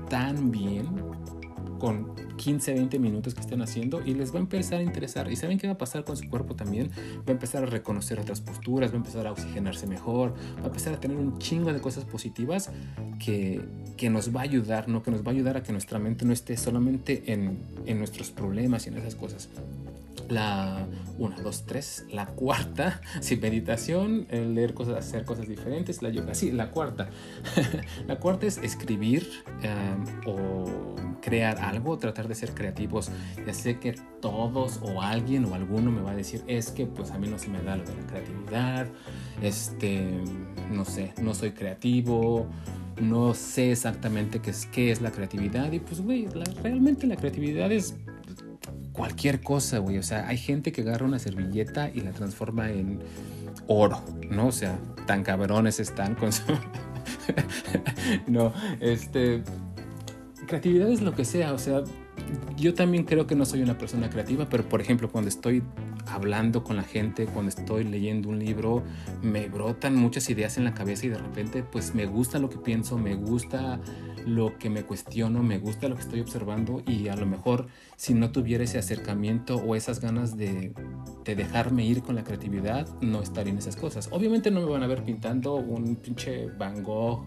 tan 0.08 0.50
bien 0.50 0.86
con 1.78 2.14
15, 2.36 2.74
20 2.74 2.98
minutos 2.98 3.34
que 3.34 3.40
estén 3.40 3.62
haciendo 3.62 4.02
y 4.04 4.14
les 4.14 4.32
va 4.32 4.38
a 4.38 4.40
empezar 4.40 4.80
a 4.80 4.82
interesar. 4.82 5.30
¿Y 5.30 5.36
saben 5.36 5.58
qué 5.58 5.66
va 5.66 5.74
a 5.74 5.78
pasar 5.78 6.04
con 6.04 6.16
su 6.16 6.28
cuerpo 6.28 6.54
también? 6.54 6.90
Va 7.18 7.28
a 7.28 7.32
empezar 7.32 7.62
a 7.62 7.66
reconocer 7.66 8.18
otras 8.20 8.40
posturas, 8.40 8.90
va 8.90 8.94
a 8.94 8.98
empezar 8.98 9.26
a 9.26 9.32
oxigenarse 9.32 9.86
mejor, 9.86 10.34
va 10.58 10.64
a 10.64 10.66
empezar 10.66 10.94
a 10.94 11.00
tener 11.00 11.16
un 11.16 11.38
chingo 11.38 11.72
de 11.72 11.80
cosas 11.80 12.04
positivas 12.04 12.70
que, 13.18 13.60
que 13.96 14.10
nos 14.10 14.34
va 14.34 14.40
a 14.40 14.44
ayudar, 14.44 14.88
¿no? 14.88 15.02
Que 15.02 15.10
nos 15.10 15.22
va 15.22 15.28
a 15.28 15.34
ayudar 15.34 15.56
a 15.56 15.62
que 15.62 15.72
nuestra 15.72 15.98
mente 15.98 16.24
no 16.24 16.32
esté 16.32 16.56
solamente 16.56 17.32
en, 17.32 17.58
en 17.86 17.98
nuestros 17.98 18.30
problemas 18.30 18.86
y 18.86 18.90
en 18.90 18.98
esas 18.98 19.14
cosas 19.14 19.48
la 20.28 20.86
1, 21.18 21.36
2, 21.42 21.66
3, 21.66 22.06
la 22.10 22.26
cuarta, 22.26 23.00
sin 23.20 23.40
meditación, 23.40 24.26
leer 24.30 24.74
cosas, 24.74 24.96
hacer 24.96 25.24
cosas 25.24 25.48
diferentes, 25.48 26.02
la 26.02 26.10
yoga, 26.10 26.34
sí, 26.34 26.52
la 26.52 26.70
cuarta. 26.70 27.08
la 28.06 28.18
cuarta 28.18 28.46
es 28.46 28.58
escribir 28.58 29.28
em, 29.62 30.04
o 30.26 30.94
crear 31.20 31.58
algo, 31.58 31.98
tratar 31.98 32.28
de 32.28 32.34
ser 32.34 32.54
creativos. 32.54 33.10
Ya 33.46 33.52
sé 33.52 33.78
que 33.78 33.94
todos 34.20 34.80
o 34.82 35.02
alguien 35.02 35.44
o 35.44 35.54
alguno 35.54 35.90
me 35.90 36.00
va 36.00 36.12
a 36.12 36.16
decir, 36.16 36.42
es 36.46 36.70
que 36.70 36.86
pues 36.86 37.10
a 37.10 37.18
mí 37.18 37.28
no 37.28 37.38
se 37.38 37.48
me 37.48 37.62
da 37.62 37.76
lo 37.76 37.84
de 37.84 37.94
la 37.94 38.06
creatividad, 38.06 38.86
este, 39.42 40.10
no 40.70 40.84
sé, 40.84 41.12
no 41.20 41.34
soy 41.34 41.52
creativo, 41.52 42.46
no 43.00 43.34
sé 43.34 43.72
exactamente 43.72 44.40
qué 44.40 44.50
es, 44.50 44.66
qué 44.66 44.90
es 44.90 45.00
la 45.00 45.10
creatividad 45.12 45.70
y 45.72 45.80
pues 45.80 46.00
güey, 46.00 46.26
realmente 46.62 47.06
la 47.06 47.16
creatividad 47.16 47.70
es 47.70 47.94
cualquier 48.98 49.40
cosa, 49.40 49.78
güey. 49.78 49.96
O 49.96 50.02
sea, 50.02 50.26
hay 50.26 50.36
gente 50.36 50.72
que 50.72 50.80
agarra 50.80 51.06
una 51.06 51.20
servilleta 51.20 51.88
y 51.88 52.00
la 52.00 52.10
transforma 52.10 52.68
en 52.72 52.98
oro, 53.68 54.02
¿no? 54.28 54.48
O 54.48 54.52
sea, 54.52 54.76
tan 55.06 55.22
cabrones 55.22 55.78
están 55.78 56.16
con 56.16 56.32
su... 56.32 56.42
no, 58.26 58.52
este... 58.80 59.44
Creatividad 60.48 60.88
es 60.88 61.02
lo 61.02 61.14
que 61.14 61.24
sea, 61.24 61.52
o 61.52 61.58
sea, 61.58 61.84
yo 62.56 62.74
también 62.74 63.04
creo 63.04 63.26
que 63.26 63.36
no 63.36 63.44
soy 63.44 63.62
una 63.62 63.76
persona 63.76 64.08
creativa, 64.08 64.48
pero 64.48 64.66
por 64.66 64.80
ejemplo, 64.80 65.10
cuando 65.10 65.28
estoy 65.28 65.62
hablando 66.06 66.64
con 66.64 66.76
la 66.76 66.82
gente, 66.82 67.26
cuando 67.26 67.50
estoy 67.50 67.84
leyendo 67.84 68.30
un 68.30 68.38
libro, 68.38 68.82
me 69.22 69.46
brotan 69.48 69.94
muchas 69.94 70.28
ideas 70.30 70.56
en 70.56 70.64
la 70.64 70.72
cabeza 70.72 71.06
y 71.06 71.10
de 71.10 71.18
repente 71.18 71.62
pues 71.62 71.94
me 71.94 72.06
gusta 72.06 72.38
lo 72.38 72.48
que 72.48 72.56
pienso, 72.56 72.96
me 72.96 73.14
gusta 73.14 73.78
lo 74.28 74.58
que 74.58 74.70
me 74.70 74.82
cuestiono, 74.82 75.42
me 75.42 75.58
gusta 75.58 75.88
lo 75.88 75.96
que 75.96 76.02
estoy 76.02 76.20
observando 76.20 76.82
y 76.86 77.08
a 77.08 77.16
lo 77.16 77.26
mejor 77.26 77.66
si 77.96 78.14
no 78.14 78.30
tuviera 78.30 78.64
ese 78.64 78.78
acercamiento 78.78 79.56
o 79.56 79.74
esas 79.74 80.00
ganas 80.00 80.36
de, 80.36 80.72
de 81.24 81.34
dejarme 81.34 81.84
ir 81.84 82.02
con 82.02 82.14
la 82.14 82.24
creatividad, 82.24 82.86
no 83.00 83.22
estaría 83.22 83.52
en 83.52 83.58
esas 83.58 83.76
cosas. 83.76 84.08
Obviamente 84.12 84.50
no 84.50 84.60
me 84.60 84.66
van 84.66 84.82
a 84.82 84.86
ver 84.86 85.02
pintando 85.02 85.54
un 85.54 85.96
pinche 85.96 86.46
Van 86.58 86.82
Gogh, 86.82 87.24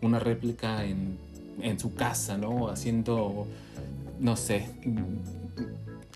una 0.00 0.18
réplica 0.18 0.84
en, 0.84 1.18
en 1.60 1.78
su 1.78 1.94
casa, 1.94 2.38
¿no? 2.38 2.68
Haciendo, 2.68 3.46
no 4.18 4.36
sé, 4.36 4.66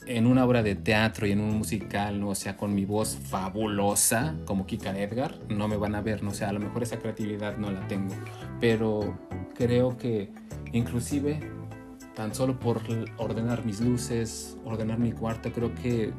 en 0.07 0.27
una 0.27 0.45
obra 0.45 0.63
de 0.63 0.75
teatro 0.75 1.27
y 1.27 1.33
en 1.33 1.41
un 1.41 1.59
musical, 1.59 2.21
¿no? 2.21 2.31
O 2.31 2.35
sea, 2.35 2.57
con 2.57 2.75
mi 2.75 2.85
voz 2.85 3.17
fabulosa, 3.17 4.35
como 4.45 4.67
Kika 4.67 4.99
Edgar, 4.99 5.39
no 5.49 5.69
me 5.69 5.77
van 5.77 5.95
a 5.95 6.01
ver, 6.01 6.23
¿no? 6.23 6.31
O 6.31 6.35
sea, 6.35 6.49
a 6.49 6.53
lo 6.53 6.61
mejor 6.61 6.83
esa 6.83 6.99
creatividad 6.99 7.57
no 7.57 7.71
la 7.71 7.87
tengo. 7.87 8.15
Pero 8.61 9.17
creo 9.55 9.97
que 9.97 10.31
inclusive 10.73 11.41
tan 12.15 12.35
solo 12.35 12.59
por 12.59 12.81
ordenar 13.17 13.65
mis 13.65 13.81
luces, 13.81 14.57
ordenar 14.65 14.99
mi 14.99 15.13
cuarto, 15.13 15.53
creo 15.53 15.75
que 15.75 16.13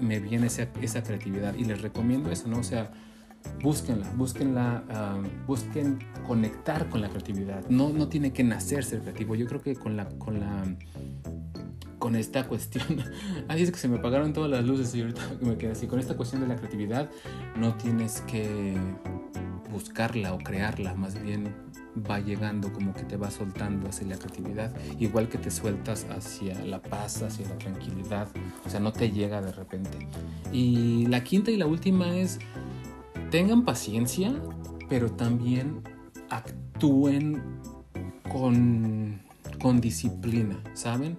me 0.00 0.20
viene 0.20 0.48
esa, 0.48 0.68
esa 0.82 1.02
creatividad 1.02 1.54
y 1.54 1.64
les 1.64 1.80
recomiendo 1.80 2.30
eso, 2.30 2.48
¿no? 2.48 2.58
O 2.58 2.64
sea, 2.64 2.90
búsquenla, 3.62 4.10
búsquenla, 4.16 4.84
uh, 4.88 5.46
busquen 5.46 5.98
conectar 6.26 6.88
con 6.88 7.00
la 7.00 7.08
creatividad. 7.08 7.64
No, 7.68 7.90
no 7.90 8.08
tiene 8.08 8.32
que 8.32 8.44
nacer 8.44 8.84
ser 8.84 9.00
creativo. 9.00 9.34
Yo 9.34 9.46
creo 9.46 9.62
que 9.62 9.74
con 9.76 9.96
la, 9.96 10.08
con 10.18 10.40
la 10.40 10.64
con 11.98 12.14
esta 12.14 12.46
cuestión, 12.46 12.84
así 13.48 13.62
es 13.62 13.70
que 13.70 13.78
se 13.78 13.88
me 13.88 13.98
apagaron 13.98 14.32
todas 14.32 14.50
las 14.50 14.64
luces 14.64 14.94
y 14.94 15.00
ahorita 15.00 15.22
me 15.40 15.56
quedé 15.56 15.72
así, 15.72 15.86
con 15.86 15.98
esta 15.98 16.16
cuestión 16.16 16.42
de 16.42 16.48
la 16.48 16.56
creatividad 16.56 17.10
no 17.56 17.74
tienes 17.74 18.20
que 18.22 18.76
buscarla 19.72 20.34
o 20.34 20.38
crearla, 20.38 20.94
más 20.94 21.20
bien 21.20 21.52
va 21.96 22.20
llegando 22.20 22.72
como 22.72 22.94
que 22.94 23.04
te 23.04 23.16
va 23.16 23.30
soltando 23.30 23.88
hacia 23.88 24.06
la 24.06 24.16
creatividad, 24.16 24.74
igual 24.98 25.28
que 25.28 25.38
te 25.38 25.50
sueltas 25.50 26.06
hacia 26.10 26.58
la 26.64 26.82
paz, 26.82 27.22
hacia 27.22 27.48
la 27.48 27.58
tranquilidad, 27.58 28.28
o 28.64 28.70
sea, 28.70 28.80
no 28.80 28.92
te 28.92 29.10
llega 29.10 29.40
de 29.40 29.52
repente. 29.52 30.06
Y 30.52 31.06
la 31.06 31.24
quinta 31.24 31.50
y 31.50 31.56
la 31.56 31.66
última 31.66 32.16
es, 32.16 32.38
tengan 33.30 33.64
paciencia, 33.64 34.34
pero 34.88 35.10
también 35.10 35.82
actúen 36.30 37.42
con, 38.30 39.20
con 39.60 39.80
disciplina, 39.80 40.62
¿saben? 40.74 41.18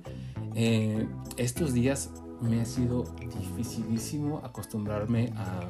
Eh, 0.56 1.08
estos 1.38 1.74
días 1.74 2.10
me 2.42 2.62
ha 2.62 2.66
sido 2.66 3.04
dificilísimo 3.40 4.42
acostumbrarme 4.44 5.34
a, 5.36 5.62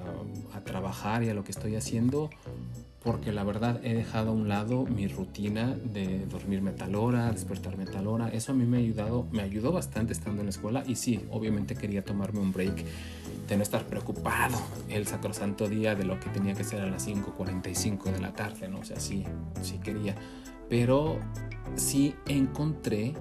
trabajar 0.66 1.24
y 1.24 1.30
a 1.30 1.34
lo 1.34 1.46
que 1.46 1.52
estoy 1.52 1.76
haciendo 1.76 2.30
porque 3.08 3.32
la 3.32 3.46
verdad 3.46 3.80
he 3.86 3.94
dejado 3.94 4.32
a 4.32 4.34
un 4.34 4.50
lado 4.50 4.86
mi 4.86 5.08
rutina 5.08 5.78
de 5.82 6.26
dormirme 6.26 6.72
tal 6.72 6.94
hora, 6.94 7.32
despertarme 7.32 7.86
tal 7.86 8.06
hora. 8.06 8.28
Eso 8.28 8.52
a 8.52 8.56
mí 8.56 8.66
me 8.66 8.76
ha 8.76 8.80
ayudado, 8.82 9.26
me 9.32 9.44
ayudó 9.44 9.72
bastante 9.72 10.12
estando 10.12 10.42
en 10.42 10.48
la 10.48 10.50
escuela 10.50 10.84
y 10.86 10.98
sí, 10.98 11.22
obviamente 11.32 11.76
quería 11.76 12.04
tomarme 12.04 12.42
un 12.42 12.52
break 12.52 12.84
de 13.48 13.56
no 13.56 13.64
estar 13.64 13.86
preocupado 13.86 14.58
el 14.90 15.08
sacrosanto 15.08 15.70
día 15.70 15.96
de 15.96 16.04
lo 16.04 16.20
que 16.20 16.30
tenía 16.32 16.54
que 16.54 16.66
ser 16.66 16.82
a 16.82 16.88
las 16.88 17.08
5.45 17.08 18.12
de 18.12 18.20
la 18.20 18.34
tarde, 18.34 18.68
¿no? 18.68 18.80
O 18.80 18.84
sea, 18.84 19.00
sí, 19.00 19.24
sí 19.62 19.78
quería. 19.78 20.14
Pero 20.68 21.18
sí 21.78 22.14
encontré 22.28 23.14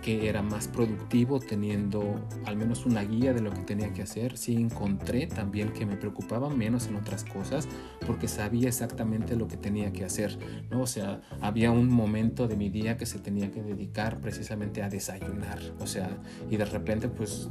que 0.00 0.28
era 0.28 0.42
más 0.42 0.68
productivo 0.68 1.40
teniendo 1.40 2.14
al 2.44 2.56
menos 2.56 2.86
una 2.86 3.02
guía 3.02 3.32
de 3.32 3.40
lo 3.40 3.50
que 3.52 3.60
tenía 3.62 3.92
que 3.92 4.02
hacer. 4.02 4.36
Sí 4.36 4.54
encontré 4.54 5.26
también 5.26 5.72
que 5.72 5.86
me 5.86 5.96
preocupaba 5.96 6.48
menos 6.48 6.86
en 6.86 6.96
otras 6.96 7.24
cosas 7.24 7.68
porque 8.06 8.28
sabía 8.28 8.68
exactamente 8.68 9.36
lo 9.36 9.48
que 9.48 9.56
tenía 9.56 9.92
que 9.92 10.04
hacer, 10.04 10.38
¿no? 10.70 10.82
O 10.82 10.86
sea, 10.86 11.20
había 11.40 11.70
un 11.70 11.88
momento 11.88 12.48
de 12.48 12.56
mi 12.56 12.70
día 12.70 12.96
que 12.96 13.06
se 13.06 13.18
tenía 13.18 13.50
que 13.50 13.62
dedicar 13.62 14.20
precisamente 14.20 14.82
a 14.82 14.88
desayunar, 14.88 15.60
o 15.80 15.86
sea, 15.86 16.18
y 16.50 16.56
de 16.56 16.64
repente 16.64 17.08
pues 17.08 17.48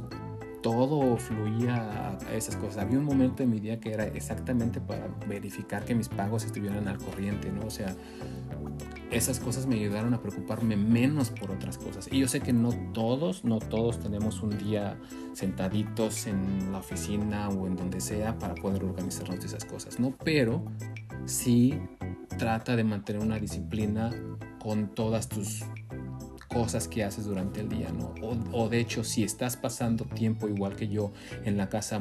todo 0.62 1.16
fluía 1.16 2.16
a 2.26 2.34
esas 2.34 2.56
cosas. 2.56 2.78
Había 2.78 2.98
un 2.98 3.04
momento 3.04 3.42
en 3.42 3.50
mi 3.50 3.60
día 3.60 3.80
que 3.80 3.92
era 3.92 4.06
exactamente 4.06 4.80
para 4.80 5.08
verificar 5.28 5.84
que 5.84 5.94
mis 5.94 6.08
pagos 6.08 6.44
estuvieran 6.44 6.88
al 6.88 6.98
corriente, 6.98 7.50
¿no? 7.50 7.66
O 7.66 7.70
sea, 7.70 7.94
esas 9.10 9.40
cosas 9.40 9.66
me 9.66 9.74
ayudaron 9.74 10.14
a 10.14 10.22
preocuparme 10.22 10.76
menos 10.76 11.30
por 11.30 11.50
otras 11.50 11.76
cosas. 11.76 12.08
Y 12.10 12.20
yo 12.20 12.28
sé 12.28 12.40
que 12.40 12.52
no 12.52 12.70
todos, 12.92 13.44
no 13.44 13.58
todos 13.58 14.00
tenemos 14.00 14.42
un 14.42 14.56
día 14.56 14.96
sentaditos 15.34 16.26
en 16.26 16.72
la 16.72 16.78
oficina 16.78 17.48
o 17.48 17.66
en 17.66 17.76
donde 17.76 18.00
sea 18.00 18.38
para 18.38 18.54
poder 18.54 18.84
organizarnos 18.84 19.40
de 19.40 19.46
esas 19.46 19.64
cosas, 19.64 20.00
¿no? 20.00 20.14
Pero 20.24 20.64
sí 21.26 21.78
trata 22.38 22.76
de 22.76 22.84
mantener 22.84 23.22
una 23.22 23.38
disciplina 23.38 24.10
con 24.58 24.94
todas 24.94 25.28
tus 25.28 25.64
cosas 26.52 26.88
que 26.88 27.04
haces 27.04 27.24
durante 27.24 27.60
el 27.60 27.68
día, 27.68 27.90
¿no? 27.90 28.14
O, 28.22 28.64
o 28.64 28.68
de 28.68 28.80
hecho, 28.80 29.04
si 29.04 29.22
estás 29.24 29.56
pasando 29.56 30.04
tiempo 30.04 30.48
igual 30.48 30.76
que 30.76 30.88
yo 30.88 31.12
en 31.44 31.56
la 31.56 31.68
casa 31.68 32.00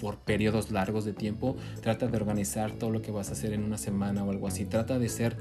por 0.00 0.18
periodos 0.18 0.70
largos 0.70 1.04
de 1.04 1.12
tiempo, 1.12 1.56
trata 1.82 2.06
de 2.06 2.16
organizar 2.16 2.72
todo 2.72 2.90
lo 2.90 3.02
que 3.02 3.10
vas 3.10 3.30
a 3.30 3.32
hacer 3.32 3.52
en 3.52 3.64
una 3.64 3.78
semana 3.78 4.24
o 4.24 4.30
algo 4.30 4.46
así. 4.46 4.64
Trata 4.64 4.98
de 4.98 5.08
ser, 5.08 5.36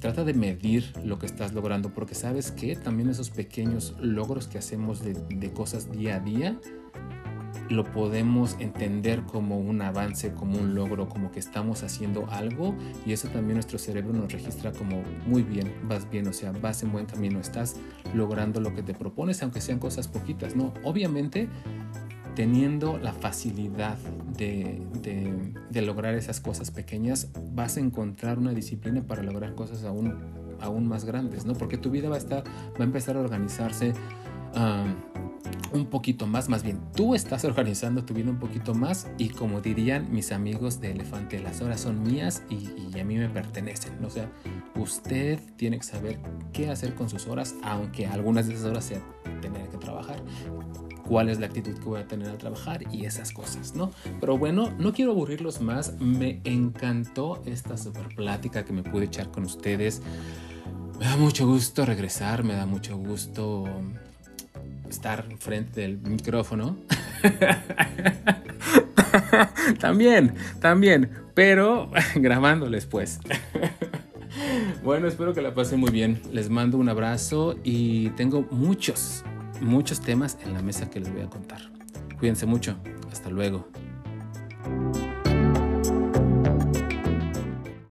trata 0.00 0.24
de 0.24 0.34
medir 0.34 0.92
lo 1.04 1.18
que 1.18 1.26
estás 1.26 1.52
logrando, 1.52 1.92
porque 1.92 2.14
sabes 2.14 2.50
que 2.50 2.76
también 2.76 3.08
esos 3.08 3.30
pequeños 3.30 3.94
logros 4.00 4.48
que 4.48 4.58
hacemos 4.58 5.02
de, 5.04 5.14
de 5.14 5.52
cosas 5.52 5.92
día 5.92 6.16
a 6.16 6.20
día, 6.20 6.58
lo 7.68 7.84
podemos 7.84 8.56
entender 8.60 9.22
como 9.22 9.58
un 9.58 9.82
avance, 9.82 10.32
como 10.32 10.58
un 10.58 10.74
logro, 10.74 11.08
como 11.08 11.30
que 11.30 11.40
estamos 11.40 11.82
haciendo 11.82 12.26
algo 12.30 12.74
y 13.04 13.12
eso 13.12 13.28
también 13.28 13.54
nuestro 13.54 13.78
cerebro 13.78 14.12
nos 14.12 14.32
registra 14.32 14.72
como 14.72 15.02
muy 15.26 15.42
bien, 15.42 15.72
vas 15.88 16.08
bien, 16.10 16.28
o 16.28 16.32
sea, 16.32 16.52
vas 16.52 16.82
en 16.82 16.92
buen 16.92 17.06
camino, 17.06 17.40
estás 17.40 17.76
logrando 18.14 18.60
lo 18.60 18.74
que 18.74 18.82
te 18.82 18.94
propones, 18.94 19.42
aunque 19.42 19.60
sean 19.60 19.78
cosas 19.78 20.08
poquitas, 20.08 20.54
¿no? 20.54 20.72
Obviamente 20.84 21.48
teniendo 22.36 22.98
la 22.98 23.14
facilidad 23.14 23.96
de, 24.36 24.82
lograr 25.82 26.14
esas 26.14 26.40
cosas 26.40 26.70
pequeñas, 26.70 27.30
vas 27.52 27.78
a 27.78 27.80
encontrar 27.80 28.38
una 28.38 28.52
disciplina 28.52 29.02
para 29.02 29.22
lograr 29.22 29.54
cosas 29.54 29.84
aún, 29.84 30.14
aún 30.60 30.86
más 30.86 31.04
grandes, 31.04 31.46
¿no? 31.46 31.54
Porque 31.54 31.78
tu 31.78 31.90
vida 31.90 32.08
va 32.08 32.16
a, 32.16 32.18
estar, 32.18 32.44
va 32.46 32.80
a 32.80 32.84
empezar 32.84 33.16
a 33.16 33.20
organizarse 33.20 33.94
un 35.72 35.86
poquito 35.86 36.26
más, 36.26 36.48
más 36.48 36.62
bien, 36.62 36.80
tú 36.94 37.14
estás 37.14 37.44
organizando 37.44 38.04
tu 38.04 38.14
vida 38.14 38.30
un 38.30 38.38
poquito 38.38 38.74
más 38.74 39.08
y 39.18 39.30
como 39.30 39.60
dirían 39.60 40.12
mis 40.12 40.32
amigos 40.32 40.80
de 40.80 40.92
Elefante, 40.92 41.38
las 41.40 41.60
horas 41.60 41.80
son 41.80 42.02
mías 42.02 42.42
y, 42.50 42.98
a 42.98 43.04
mí 43.04 43.16
me 43.16 43.28
pertenecen, 43.28 44.02
o 44.04 44.10
sea, 44.10 44.30
usted 44.74 45.38
tiene 45.56 45.78
que 45.78 45.84
saber 45.84 46.18
qué 46.52 46.70
hacer 46.70 46.94
con 46.94 47.10
sus 47.10 47.26
horas, 47.26 47.54
aunque 47.62 48.06
algunas 48.06 48.46
de 48.46 48.54
esas 48.54 48.66
horas 48.66 48.84
sea 48.84 49.00
tener 49.42 49.68
que 49.68 49.76
trabajar 49.76 50.22
cuál 51.06 51.28
es 51.28 51.38
la 51.38 51.46
actitud 51.46 51.74
que 51.74 51.84
voy 51.84 52.00
a 52.00 52.06
tener 52.06 52.28
al 52.28 52.38
trabajar 52.38 52.82
y 52.92 53.04
esas 53.04 53.32
cosas, 53.32 53.74
¿no? 53.74 53.90
Pero 54.20 54.38
bueno, 54.38 54.72
no 54.78 54.92
quiero 54.92 55.12
aburrirlos 55.12 55.60
más. 55.60 55.94
Me 56.00 56.40
encantó 56.44 57.42
esta 57.46 57.76
super 57.76 58.08
plática 58.14 58.64
que 58.64 58.72
me 58.72 58.82
pude 58.82 59.04
echar 59.04 59.30
con 59.30 59.44
ustedes. 59.44 60.02
Me 60.98 61.04
da 61.04 61.16
mucho 61.16 61.46
gusto 61.46 61.84
regresar, 61.86 62.42
me 62.42 62.54
da 62.54 62.66
mucho 62.66 62.96
gusto 62.96 63.66
estar 64.96 65.24
frente 65.38 65.82
del 65.82 65.98
micrófono. 65.98 66.76
también, 69.78 70.34
también, 70.60 71.10
pero 71.34 71.90
grabándoles 72.14 72.86
pues. 72.86 73.20
bueno, 74.82 75.06
espero 75.06 75.34
que 75.34 75.42
la 75.42 75.54
pasen 75.54 75.80
muy 75.80 75.90
bien. 75.90 76.20
Les 76.32 76.48
mando 76.48 76.78
un 76.78 76.88
abrazo 76.88 77.56
y 77.62 78.10
tengo 78.10 78.46
muchos, 78.50 79.22
muchos 79.60 80.00
temas 80.00 80.38
en 80.44 80.54
la 80.54 80.62
mesa 80.62 80.90
que 80.90 81.00
les 81.00 81.12
voy 81.12 81.22
a 81.22 81.28
contar. 81.28 81.60
Cuídense 82.18 82.46
mucho. 82.46 82.76
Hasta 83.12 83.28
luego. 83.28 83.68